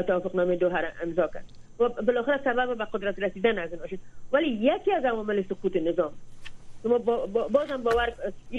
توافقنامه 0.07 0.55
دوحه 0.55 0.81
را 0.81 0.87
امضا 1.03 1.27
کرد. 1.27 1.45
و 1.79 1.89
بالاخره 1.89 2.39
سبب 2.43 2.77
به 2.77 2.85
قدرت 2.85 3.19
رسیدن 3.19 3.59
از 3.59 3.69
شد 3.89 3.99
ولی 4.31 4.47
یکی 4.47 4.91
از 4.91 5.05
عوامل 5.05 5.43
سقوط 5.49 5.75
نظام. 5.75 6.13
ما 6.85 6.97
بازم 7.49 7.83
باور 7.83 8.13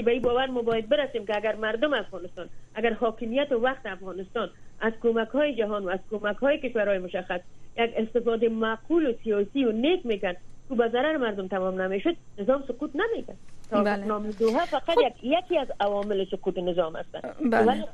به 0.05 0.21
باور 0.21 0.47
ما 0.47 0.63
باید 0.63 0.89
برسیم 0.89 1.27
که 1.27 1.37
اگر 1.37 1.57
مردم 1.57 1.95
افغانستان 1.95 2.49
اگر 2.75 2.93
حاکمیت 2.93 3.53
وقت 3.53 3.87
افغانستان 3.87 4.51
از 4.85 4.93
کمک 5.03 5.29
های 5.29 5.55
جهان 5.55 5.85
و 5.85 5.89
از 5.89 5.99
کمک 6.11 6.37
های 6.37 6.59
کشورهای 6.59 6.99
مشخص 6.99 7.41
یک 7.77 7.91
استفاده 7.97 8.49
معقول 8.49 9.07
و 9.07 9.13
سیاسی 9.25 9.65
و 9.65 9.73
نیک 9.73 10.07
می‌کرد 10.07 10.37
که 10.69 10.75
به 10.75 10.89
ضرر 10.89 11.17
مردم 11.17 11.49
تمام 11.49 11.81
نمی‌شد 11.81 12.17
نظام 12.39 12.65
سقوط 12.69 12.91
نمی‌کرد 12.95 13.37
بله. 13.71 13.97
نام 13.97 14.31
دوها 14.31 14.65
فقط 14.65 14.83
خب. 14.83 15.01
یکی 15.23 15.59
از 15.59 15.69
عوامل 15.81 16.25
سقوط 16.31 16.59
نظام 16.59 16.97
هستند 16.97 17.51
بله. 17.51 17.85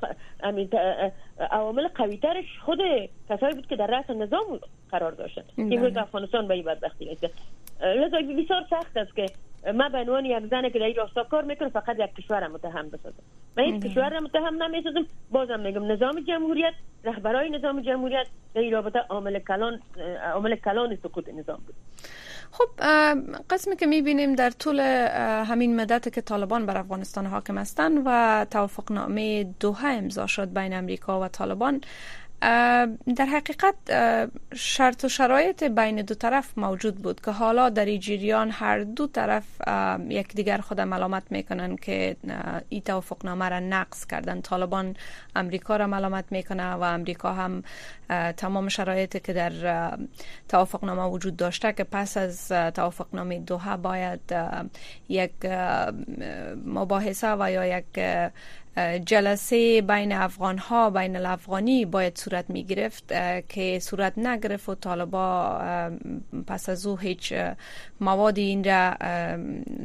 عوامل 1.50 1.88
قویترش 1.88 2.44
خود 2.64 2.78
کسایی 3.28 3.54
بود 3.54 3.66
که 3.66 3.76
در 3.76 3.86
رأس 3.86 4.10
نظام 4.10 4.60
قرار 4.90 5.12
داشتن 5.12 5.42
بله. 5.58 5.90
که 5.90 6.00
افغانستان 6.00 6.48
به 6.48 6.54
این 6.54 6.64
بدبختی 6.64 7.04
نیست 7.04 7.24
لذا 7.82 8.18
بسیار 8.20 8.64
سخت 8.70 8.96
است 8.96 9.16
که 9.16 9.26
ما 9.74 9.88
به 9.88 9.98
عنوان 9.98 10.24
یک 10.24 10.46
زن 10.50 10.68
که 10.68 10.78
در 10.78 10.84
این 10.84 10.96
راستا 10.96 11.24
کار 11.24 11.44
می‌کنه 11.44 11.68
فقط 11.68 11.96
یک 11.98 12.14
کشور 12.14 12.48
متهم 12.48 12.88
بسازم 12.88 13.22
من 13.56 13.62
این 13.62 13.80
کشور 13.80 14.10
را 14.10 14.20
متهم 14.20 14.62
نمی‌سازم 14.62 15.06
بازم 15.30 15.60
میگم 15.60 15.92
نظام 15.92 16.20
جمهوریت 16.20 16.74
رهبرای 17.04 17.50
نظام 17.50 17.80
جمهوریت 17.80 18.26
در 18.54 18.60
این 18.60 18.72
رابطه 18.72 18.98
عامل 18.98 19.38
کلان 19.38 19.80
عامل 20.34 20.56
کلان 20.56 20.96
سقوط 21.02 21.28
نظام 21.28 21.60
بود. 21.66 21.74
خب 22.52 22.68
قسمی 23.50 23.76
که 23.76 23.86
می‌بینیم 23.86 24.34
در 24.34 24.50
طول 24.50 24.80
همین 25.46 25.76
مدت 25.76 26.14
که 26.14 26.20
طالبان 26.20 26.66
بر 26.66 26.76
افغانستان 26.76 27.26
حاکم 27.26 27.58
هستند 27.58 28.02
و 28.06 28.46
توافقنامه 28.50 29.44
دوحه 29.60 29.88
امضا 29.88 30.26
شد 30.26 30.54
بین 30.54 30.74
امریکا 30.74 31.20
و 31.20 31.28
طالبان 31.28 31.80
در 32.40 33.26
حقیقت 33.32 33.74
شرط 34.54 35.04
و 35.04 35.08
شرایط 35.08 35.64
بین 35.64 36.02
دو 36.02 36.14
طرف 36.14 36.58
موجود 36.58 36.96
بود 36.96 37.20
که 37.20 37.30
حالا 37.30 37.68
در 37.68 37.84
این 37.84 38.00
جریان 38.00 38.50
هر 38.50 38.80
دو 38.80 39.06
طرف 39.06 39.44
یکدیگر 40.08 40.58
خود 40.58 40.80
ملامت 40.80 41.22
می‌کنن 41.30 41.76
که 41.76 42.16
این 42.68 42.80
توافقنامه 42.80 43.48
را 43.48 43.60
نقض 43.60 44.06
کردن. 44.06 44.40
طالبان 44.40 44.96
امریکا 45.36 45.76
را 45.76 45.86
ملامت 45.86 46.24
می‌کنه 46.30 46.72
و 46.72 46.82
امریکا 46.82 47.32
هم 47.32 47.62
تمام 48.36 48.68
شرایطی 48.68 49.20
که 49.20 49.32
در 49.32 49.52
توافقنامه 50.48 51.02
وجود 51.02 51.36
داشته 51.36 51.72
که 51.72 51.84
پس 51.84 52.16
از 52.16 52.48
توافقنامه 52.48 53.38
دوها 53.38 53.76
باید 53.76 54.20
یک 55.08 55.44
مباحثه 56.66 57.32
و 57.32 57.50
یا 57.50 57.78
یک 57.78 57.84
جلسه 59.06 59.82
بین 59.82 60.12
افغان 60.12 60.58
ها 60.58 60.90
بین 60.90 61.16
الافغانی 61.16 61.84
باید 61.84 62.18
صورت 62.18 62.50
می 62.50 62.64
گرفت 62.64 63.08
که 63.48 63.78
صورت 63.78 64.18
نگرفت 64.18 64.68
و 64.68 64.74
طالبا 64.74 65.60
پس 66.46 66.68
از 66.68 66.86
او 66.86 66.96
هیچ 66.96 67.34
موادی 68.00 68.42
این 68.42 68.64
را 68.64 68.90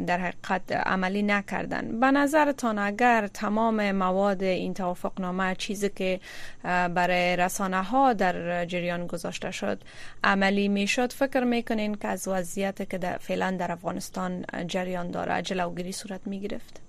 در 0.07 0.19
حقیقت 0.19 0.71
عملی 0.71 1.23
نکردن. 1.23 1.99
به 1.99 2.11
نظرتان 2.11 2.79
اگر 2.79 3.27
تمام 3.27 3.91
مواد 3.91 4.43
این 4.43 4.73
توافقنامه 4.73 5.55
چیزی 5.55 5.89
که 5.89 6.19
برای 6.63 7.35
رسانه 7.35 7.83
ها 7.83 8.13
در 8.13 8.65
جریان 8.65 9.07
گذاشته 9.07 9.51
شد 9.51 9.81
عملی 10.23 10.67
می‌شد 10.67 11.13
فکر 11.13 11.43
می‌کنین 11.43 11.95
که 11.95 12.07
از 12.07 12.27
وضعیت 12.27 12.89
که 12.89 13.17
فعلا 13.19 13.51
در 13.59 13.71
افغانستان 13.71 14.45
جریان 14.67 15.11
داره 15.11 15.41
جلوگیری 15.41 15.91
صورت 15.91 16.21
می 16.25 16.39
گرفت 16.39 16.84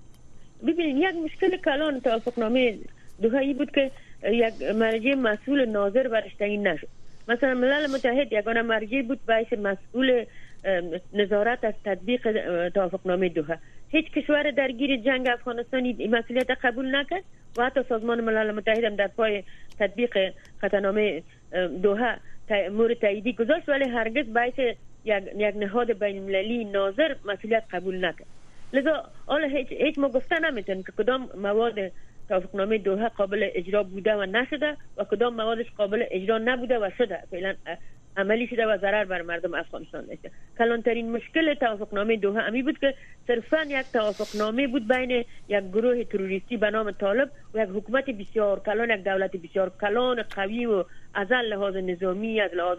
ببینید 0.63 0.97
یک 0.97 1.15
مشکل 1.25 1.57
کلان 1.57 2.01
توافقنامه 2.01 2.79
دوهایی 3.23 3.55
بود 3.55 3.71
که 3.71 3.91
یک 4.23 4.63
مرجع 4.63 5.15
مسئول 5.15 5.65
ناظر 5.65 6.09
برش 6.09 6.35
تعیین 6.35 6.69
نشد. 6.69 6.89
مثلا 7.29 7.55
ملل 7.55 7.87
متحد 7.91 8.33
یگانه 8.33 8.63
مرجع 8.63 9.03
بود 9.03 9.21
باعث 9.29 9.53
مسئول 9.53 10.25
نظارت 11.13 11.65
از 11.65 11.75
تطبیق 11.85 12.23
توافقنامه 12.69 13.29
دوها. 13.29 13.57
هیچ 13.89 14.11
کشور 14.11 14.51
درگیر 14.51 14.97
جنگ 14.97 15.29
افغانستانی 15.29 16.09
مسئولیت 16.09 16.51
قبول 16.51 16.97
نکرد 16.97 17.23
و 17.59 17.65
حتی 17.65 17.81
سازمان 17.89 18.21
ملل 18.21 18.51
متحد 18.51 18.85
هم 18.85 18.97
در 18.97 19.07
پای 19.07 19.43
تطبیق 19.79 20.33
قطعنامه 20.63 21.23
دوها 21.83 22.15
مورد 22.73 22.99
تاییدی 22.99 23.33
گذاشت 23.33 23.69
ولی 23.69 23.89
هرگز 23.89 24.33
باعث 24.33 24.59
یک 25.05 25.57
نهاد 25.57 25.93
بین 25.93 26.17
المللی 26.19 26.65
ناظر 26.65 27.15
مسئولیت 27.25 27.63
قبول 27.73 28.05
نکرد. 28.05 28.36
لذا 28.73 29.05
حالا 29.27 29.47
هیچ, 29.47 29.69
هیچ 29.71 29.99
ما 29.99 30.09
گفته 30.09 30.39
نمیتون 30.39 30.83
که 30.83 30.93
کدام 30.99 31.29
مواد 31.35 31.75
توافقنامه 32.29 32.79
دوحه 32.79 33.09
قابل 33.09 33.51
اجرا 33.55 33.83
بوده 33.83 34.15
و 34.15 34.23
نشده 34.23 34.77
و 34.97 35.05
کدام 35.05 35.35
موادش 35.35 35.67
قابل 35.77 36.05
اجرا 36.11 36.39
نبوده 36.39 36.79
و 36.79 36.91
شده. 36.99 37.23
فعلا 37.31 37.55
عملی 38.17 38.47
شده 38.47 38.67
و 38.67 38.79
ضرر 38.79 39.05
بر 39.05 39.23
مردم 39.23 39.55
افغانستان 39.55 40.05
نشه 40.05 40.31
کلانترین 40.59 41.13
مشکل 41.13 41.55
توافقنامه 41.55 42.17
دوحه 42.17 42.43
امی 42.43 42.63
بود 42.63 42.79
که 42.79 42.95
صرفا 43.27 43.63
یک 43.63 43.87
توافقنامه 43.93 44.67
بود 44.67 44.89
بین 44.89 45.11
یک 45.49 45.65
گروه 45.73 46.05
تروریستی 46.05 46.57
به 46.57 46.71
نام 46.71 46.91
طالب 46.91 47.31
و 47.55 47.59
یک 47.59 47.69
حکومت 47.69 48.11
بسیار 48.11 48.61
کلان 48.61 48.91
یک 48.91 49.05
دولت 49.05 49.37
بسیار 49.37 49.73
کلان 49.81 50.23
قوی 50.23 50.67
و 50.67 50.85
از 51.15 51.33
لحاظ 51.33 51.77
نظامی 51.77 52.41
از 52.41 52.51
لحاظ 52.55 52.79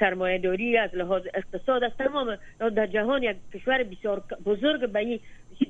سرمایه 0.00 0.38
داری 0.38 0.78
از 0.78 0.94
لحاظ 0.94 1.22
اقتصاد 1.34 1.84
از 1.84 1.92
تمام 1.98 2.36
در 2.76 2.86
جهان 2.86 3.22
یک 3.22 3.36
کشور 3.54 3.82
بسیار 3.82 4.22
بزرگ 4.44 4.88
به 4.88 4.98
این 4.98 5.20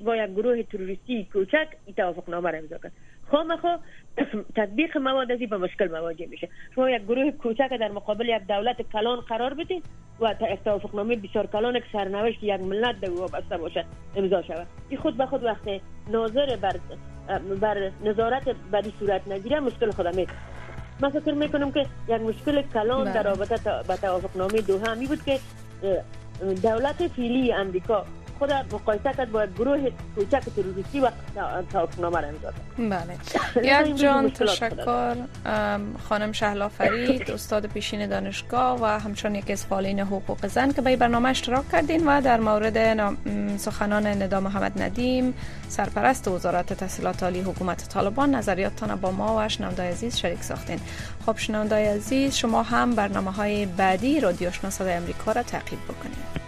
با 0.05 0.17
یک 0.17 0.31
گروه 0.31 0.63
تروریستی 0.63 1.29
کوچک 1.33 1.69
توافق 1.97 2.31
نامه 2.31 2.51
را 2.51 2.59
امضا 2.59 2.79
کرد. 2.79 2.93
خامخا 3.31 3.79
تطبیق 4.57 4.99
مواد 4.99 5.33
ازی 5.33 5.47
به 5.47 5.57
مشکل 5.57 5.89
مواجه 5.89 6.27
میشه. 6.27 6.49
شما 6.75 6.91
یک 6.91 7.03
گروه 7.03 7.31
کوچک 7.31 7.71
در 7.81 7.91
مقابل 7.91 8.29
یک 8.29 8.47
دولت 8.49 8.83
کلان 8.93 9.21
قرار 9.21 9.55
بدید 9.55 9.85
و 10.21 10.35
توافق 10.65 10.95
نامه 10.95 11.17
بسیار 11.17 11.47
کلان 11.47 11.81
که 11.81 11.85
سرنوشت 11.93 12.43
یک 12.43 12.61
ملت 12.61 12.97
به 12.97 13.11
وابسته 13.11 13.57
باشد 13.57 13.85
امضا 14.17 14.43
شود. 14.43 14.67
این 14.89 15.01
خود 15.01 15.17
به 15.17 15.27
خود 15.27 15.45
وقت 15.45 15.69
ناظر 16.11 16.57
بر 16.57 16.77
بر 17.61 17.91
نظارت 18.05 18.49
بدی 18.73 18.93
صورت 18.99 19.29
نگیره 19.29 19.61
مشکل 19.61 19.91
خود 19.91 20.07
می‌کنه 20.07 20.37
من 21.03 21.11
فکر 21.11 21.35
می‌کنم 21.35 21.73
که 21.73 21.87
یک 22.09 22.21
مشکل 22.21 22.63
کلان 22.63 23.13
در. 23.13 23.23
رابطه 23.23 23.83
با 23.89 23.97
توافقنامه 23.97 24.61
دوها 24.61 24.95
می 24.95 25.07
بود 25.07 25.25
که 25.25 25.41
دولت 26.63 27.09
فیلی 27.09 27.53
امریکا 27.53 28.07
خود 28.43 28.53
مقایسه 28.53 29.13
کرد 29.17 29.33
با 29.33 29.47
گروه 29.47 29.91
کوچک 30.15 30.43
تروریستی 30.57 31.01
و 31.01 31.11
توافقنامه 31.73 32.21
را 32.21 32.29
امضا 32.29 32.53
بله 32.79 33.17
یک 33.89 33.97
جان 33.97 34.31
تشکر. 34.31 35.17
خانم 36.09 36.33
شهلا 36.33 36.69
فرید 36.69 37.31
استاد 37.37 37.67
پیشین 37.67 38.07
دانشگاه 38.07 38.81
و 38.81 38.85
همچنان 38.85 39.35
یکی 39.35 39.53
از 39.53 39.67
فعالین 39.67 40.01
حقوق 40.01 40.47
زن 40.47 40.73
که 40.73 40.83
به 40.83 40.97
برنامه 40.97 41.29
اشتراک 41.29 41.71
کردین 41.73 42.07
و 42.07 42.21
در 42.21 42.41
مورد 42.41 43.09
سخنان 43.57 44.07
ندا 44.07 44.41
محمد 44.41 44.83
ندیم 44.83 45.35
سرپرست 45.69 46.29
وزارت 46.29 46.73
تحصیلات 46.73 47.23
عالی 47.23 47.41
حکومت 47.41 47.89
طالبان 47.89 48.35
نظریاتتان 48.35 48.97
با 48.97 49.11
ما 49.11 49.37
و 49.39 49.49
شنوندای 49.49 49.89
عزیز 49.89 50.17
شریک 50.17 50.43
ساختین. 50.43 50.81
خب 51.27 51.37
شنوندای 51.37 51.87
عزیز 51.87 52.35
شما 52.35 52.63
هم 52.63 52.95
برنامه 52.95 53.33
های 53.33 53.67
بعدی 53.67 54.21
رادیو 54.21 54.51
شناسای 54.51 54.93
امریکا 54.93 55.33
را 55.33 55.43
تعقیب 55.43 55.79
بکنید. 55.85 56.42